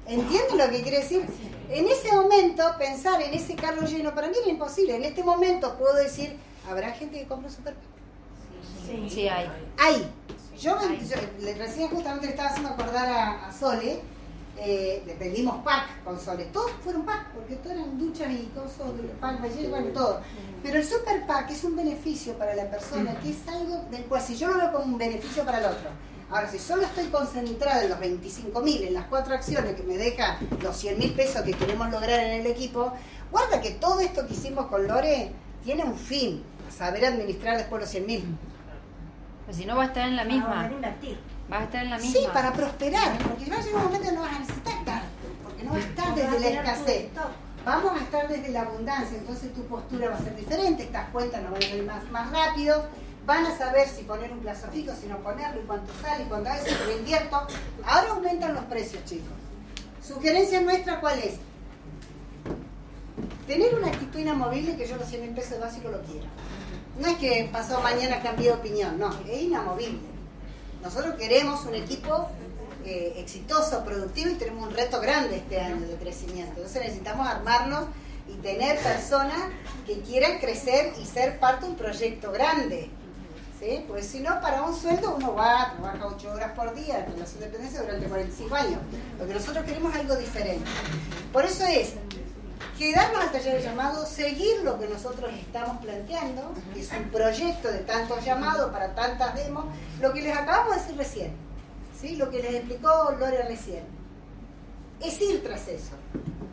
[0.07, 1.25] ¿Entienden lo que quiere decir?
[1.69, 4.95] En ese momento, pensar en ese carro lleno para mí era imposible.
[4.95, 6.37] En este momento puedo decir,
[6.69, 9.09] ¿habrá gente que compra un super pack?
[9.09, 9.49] Sí, hay.
[9.77, 10.09] Hay.
[10.57, 13.99] Yo, yo- le- recién justamente le estaba haciendo acordar a, a Sole,
[14.57, 16.45] eh, le pedimos pack con Sole.
[16.45, 20.21] Todos fueron pack, porque todos eran duchas y cosas, de pack, ballena, bueno, todo.
[20.63, 24.21] Pero el super pack es un beneficio para la persona, que es algo del cual
[24.21, 25.89] si yo lo veo como un beneficio para el otro.
[26.29, 29.97] Ahora, si solo estoy concentrada en los 25 mil, en las cuatro acciones que me
[29.97, 32.91] deja los 100 mil pesos que queremos lograr en el equipo,
[33.31, 35.31] guarda que todo esto que hicimos con Lore
[35.63, 38.37] tiene un fin, saber administrar después los 100 mil.
[39.45, 40.49] Pues si no va a estar en la misma.
[40.49, 41.17] Para invertir.
[41.49, 42.19] Va a estar en la misma.
[42.19, 45.07] Sí, para prosperar, porque va a llegar un momento que no vas a necesitar tanto,
[45.43, 47.09] porque no vas a estar desde la escasez.
[47.63, 51.41] Vamos a estar desde la abundancia, entonces tu postura va a ser diferente, estas cuentas
[51.41, 52.85] nos van a salir más, más rápido,
[53.27, 56.27] van a saber si poner un plazo fijo, si no ponerlo, y cuánto sale, y
[56.27, 57.45] cuánto hace, si lo invierto.
[57.83, 59.33] Ahora aumentan los precios, chicos.
[60.01, 61.33] Sugerencia nuestra, ¿cuál es?
[63.45, 66.25] Tener una actitud inamovible que yo los 100 mil pesos básicos lo quiero.
[66.99, 70.07] No es que pasado mañana cambié de opinión, no, es inamovible.
[70.81, 72.29] Nosotros queremos un equipo
[72.85, 76.53] eh, exitoso, productivo y tenemos un reto grande este año de crecimiento.
[76.55, 77.87] Entonces necesitamos armarnos
[78.29, 79.49] y tener personas
[79.85, 82.89] que quieran crecer y ser parte de un proyecto grande.
[83.59, 83.83] ¿Sí?
[83.87, 87.39] Pues si no, para un sueldo uno va, trabaja 8 horas por día en relación
[87.39, 88.79] de dependencia durante 45 años.
[89.19, 90.65] Lo que nosotros queremos es algo diferente.
[91.31, 91.93] Por eso es
[92.77, 97.71] quedarnos al taller de llamado, seguir lo que nosotros estamos planteando, que es un proyecto
[97.71, 99.65] de tantos llamados para tantas demos,
[99.99, 101.31] lo que les acabamos de decir recién,
[101.99, 102.15] ¿sí?
[102.15, 103.83] lo que les explicó Lore recién.
[105.01, 105.93] Es ir tras eso,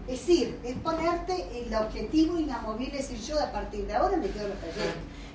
[0.09, 4.29] es ir, es ponerte el objetivo inamovible, es decir, yo a partir de ahora me
[4.29, 4.95] quedo en los talleres.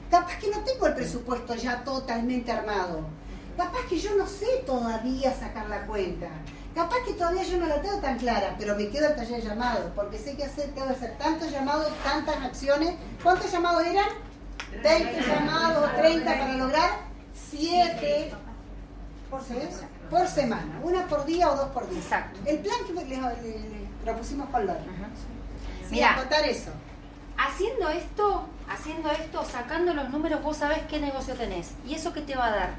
[0.09, 3.01] Capaz que no tengo el presupuesto ya totalmente armado,
[3.55, 6.27] capaz que yo no sé todavía sacar la cuenta.
[6.73, 9.47] Capaz que todavía yo no la tengo tan clara, pero me quedo el taller de
[9.49, 12.95] llamados, porque sé que hacer, tengo que hacer tantos llamados, tantas acciones.
[13.21, 14.05] ¿Cuántos llamados eran?
[14.83, 16.89] 20 llamados, 30 para lograr
[17.49, 18.31] 7
[19.29, 19.69] por, se-
[20.09, 21.99] por semana, una por día o dos por día.
[21.99, 22.39] Exacto.
[22.45, 24.79] El plan que le, le- le propusimos con Lore.
[25.87, 26.13] Sí, Mira.
[26.13, 26.71] acotar eso.
[27.37, 31.73] Haciendo esto, haciendo esto, sacando los números, vos sabés qué negocio tenés.
[31.85, 32.69] ¿Y eso qué te va a dar?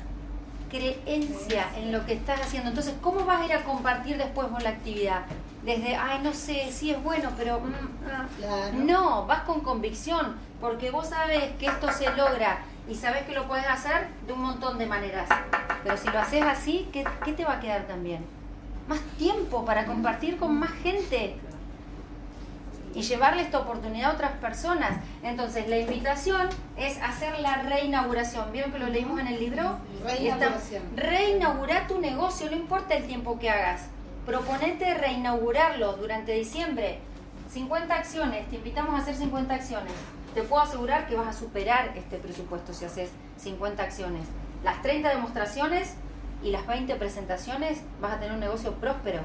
[0.70, 2.68] Creencia en lo que estás haciendo.
[2.68, 5.22] Entonces, ¿cómo vas a ir a compartir después vos la actividad?
[5.64, 7.60] Desde, ay, no sé, sí es bueno, pero...
[7.60, 7.74] mm,
[8.10, 8.26] ah".
[8.38, 8.78] Claro.
[8.78, 13.46] No, vas con convicción, porque vos sabés que esto se logra y sabés que lo
[13.46, 15.28] puedes hacer de un montón de maneras.
[15.82, 18.24] Pero si lo haces así, ¿qué, qué te va a quedar también?
[18.88, 21.36] Más tiempo para compartir con más gente
[22.94, 24.98] y llevarle esta oportunidad a otras personas.
[25.22, 28.50] Entonces, la invitación es hacer la reinauguración.
[28.52, 29.78] ¿Vieron que lo leímos en el libro?
[30.04, 30.82] Reinauguración.
[30.96, 33.86] Reinaugura tu negocio, no importa el tiempo que hagas.
[34.26, 36.98] Proponete reinaugurarlo durante diciembre.
[37.52, 39.92] 50 acciones, te invitamos a hacer 50 acciones.
[40.34, 44.26] Te puedo asegurar que vas a superar este presupuesto si haces 50 acciones.
[44.62, 45.94] Las 30 demostraciones
[46.42, 49.22] y las 20 presentaciones vas a tener un negocio próspero.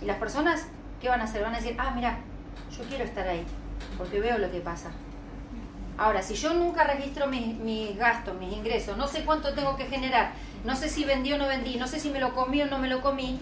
[0.00, 0.66] Y las personas,
[1.00, 1.42] ¿qué van a hacer?
[1.42, 2.18] Van a decir, ah, mira,
[2.76, 3.44] yo quiero estar ahí,
[3.98, 4.90] porque veo lo que pasa.
[5.98, 9.86] Ahora, si yo nunca registro mis, mis gastos, mis ingresos, no sé cuánto tengo que
[9.86, 10.32] generar,
[10.64, 12.78] no sé si vendí o no vendí, no sé si me lo comí o no
[12.78, 13.38] me lo comí,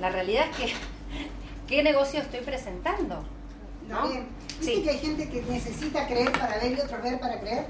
[0.00, 0.74] la realidad es que,
[1.68, 3.22] ¿qué negocio estoy presentando?
[3.88, 4.08] ¿No?
[4.08, 4.28] Bien.
[4.60, 7.66] ¿Viste que hay gente que necesita creer para ver y otros ver para creer?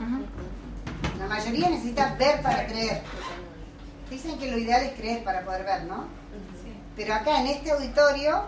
[1.18, 3.02] La mayoría necesita ver para creer.
[4.10, 6.06] Dicen que lo ideal es creer para poder ver, ¿no?
[6.94, 8.44] Pero acá en este auditorio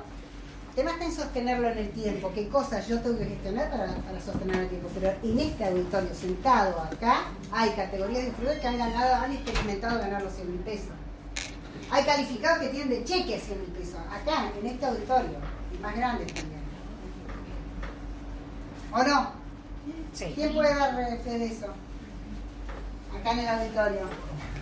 [0.77, 2.31] tema está en sostenerlo en el tiempo.
[2.35, 4.89] ¿Qué cosas yo tengo que gestionar para, para sostener el tiempo?
[4.95, 9.99] Pero en este auditorio, sentado acá, hay categorías de instructores que han ganado, han experimentado
[9.99, 10.93] ganar los 100 mil pesos.
[11.91, 13.97] Hay calificados que tienen de cheque 100 mil pesos.
[14.13, 15.39] Acá, en este auditorio.
[15.75, 16.61] Y más grandes también.
[18.93, 19.31] ¿O no?
[20.35, 21.67] ¿Quién puede dar eh, fe de eso?
[23.19, 24.01] Acá en el auditorio.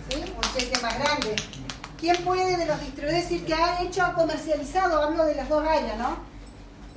[0.09, 0.15] ¿Sí?
[0.15, 1.35] Un cheque más grande.
[1.99, 5.01] ¿Quién puede de los distribuidores decir que ha hecho, ha comercializado?
[5.01, 6.17] Hablo de las dos áreas, ¿no?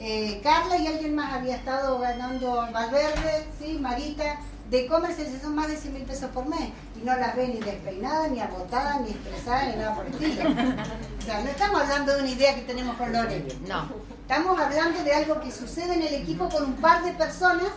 [0.00, 3.78] Eh, Carla y alguien más había estado ganando Valverde, ¿sí?
[3.80, 6.70] Marita, de comercialización más de 100 mil pesos por mes.
[7.00, 10.50] Y no las ve ni despeinadas, ni agotadas, ni estresadas, ni nada por el estilo.
[10.50, 13.46] O sea, no estamos hablando de una idea que tenemos con Lore.
[13.66, 13.88] No.
[14.22, 17.68] Estamos hablando de algo que sucede en el equipo con un par de personas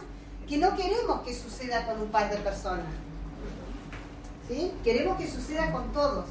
[0.47, 2.87] que no queremos que suceda con un par de personas.
[4.47, 4.71] ¿Sí?
[4.83, 6.25] Queremos que suceda con todos.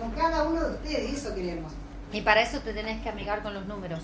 [0.00, 1.72] Con cada uno de ustedes, eso queremos.
[2.12, 4.00] Y para eso te tenés que amigar con los números.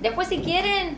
[0.00, 0.96] Después, si quieren,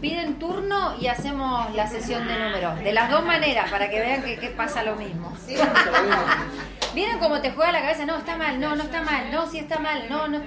[0.00, 2.78] piden turno y hacemos la sesión de números.
[2.80, 5.36] De las dos maneras, para que vean que, que pasa lo mismo.
[6.94, 8.06] ¿Vieron cómo te juega la cabeza?
[8.06, 10.40] No, está mal, no, no está mal, no, sí está mal, no, no.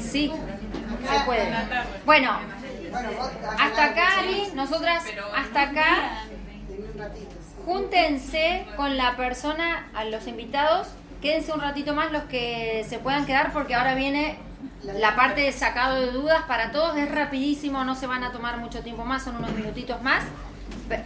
[0.00, 1.52] Sí, se puede.
[2.04, 2.38] Bueno,
[3.58, 5.04] hasta acá, Ari, nosotras,
[5.36, 6.24] hasta acá,
[7.64, 10.88] júntense con la persona, a los invitados,
[11.22, 14.38] quédense un ratito más los que se puedan quedar porque ahora viene
[14.82, 18.58] la parte de sacado de dudas para todos, es rapidísimo, no se van a tomar
[18.58, 20.22] mucho tiempo más, son unos minutitos más.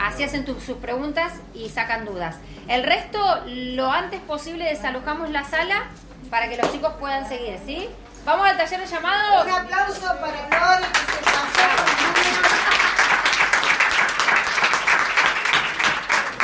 [0.01, 2.37] Así hacen sus preguntas y sacan dudas.
[2.67, 5.85] El resto, lo antes posible, desalojamos la sala
[6.31, 7.89] para que los chicos puedan seguir, ¿sí?
[8.25, 9.47] Vamos al taller de llamados.
[9.47, 11.89] Un aplauso para Flor que se pasó con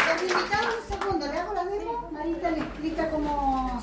[0.09, 2.09] Los invitados, un segundo, le hago la demo.
[2.13, 3.83] Marita le explica cómo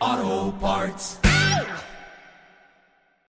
[0.00, 1.27] Auto Parts.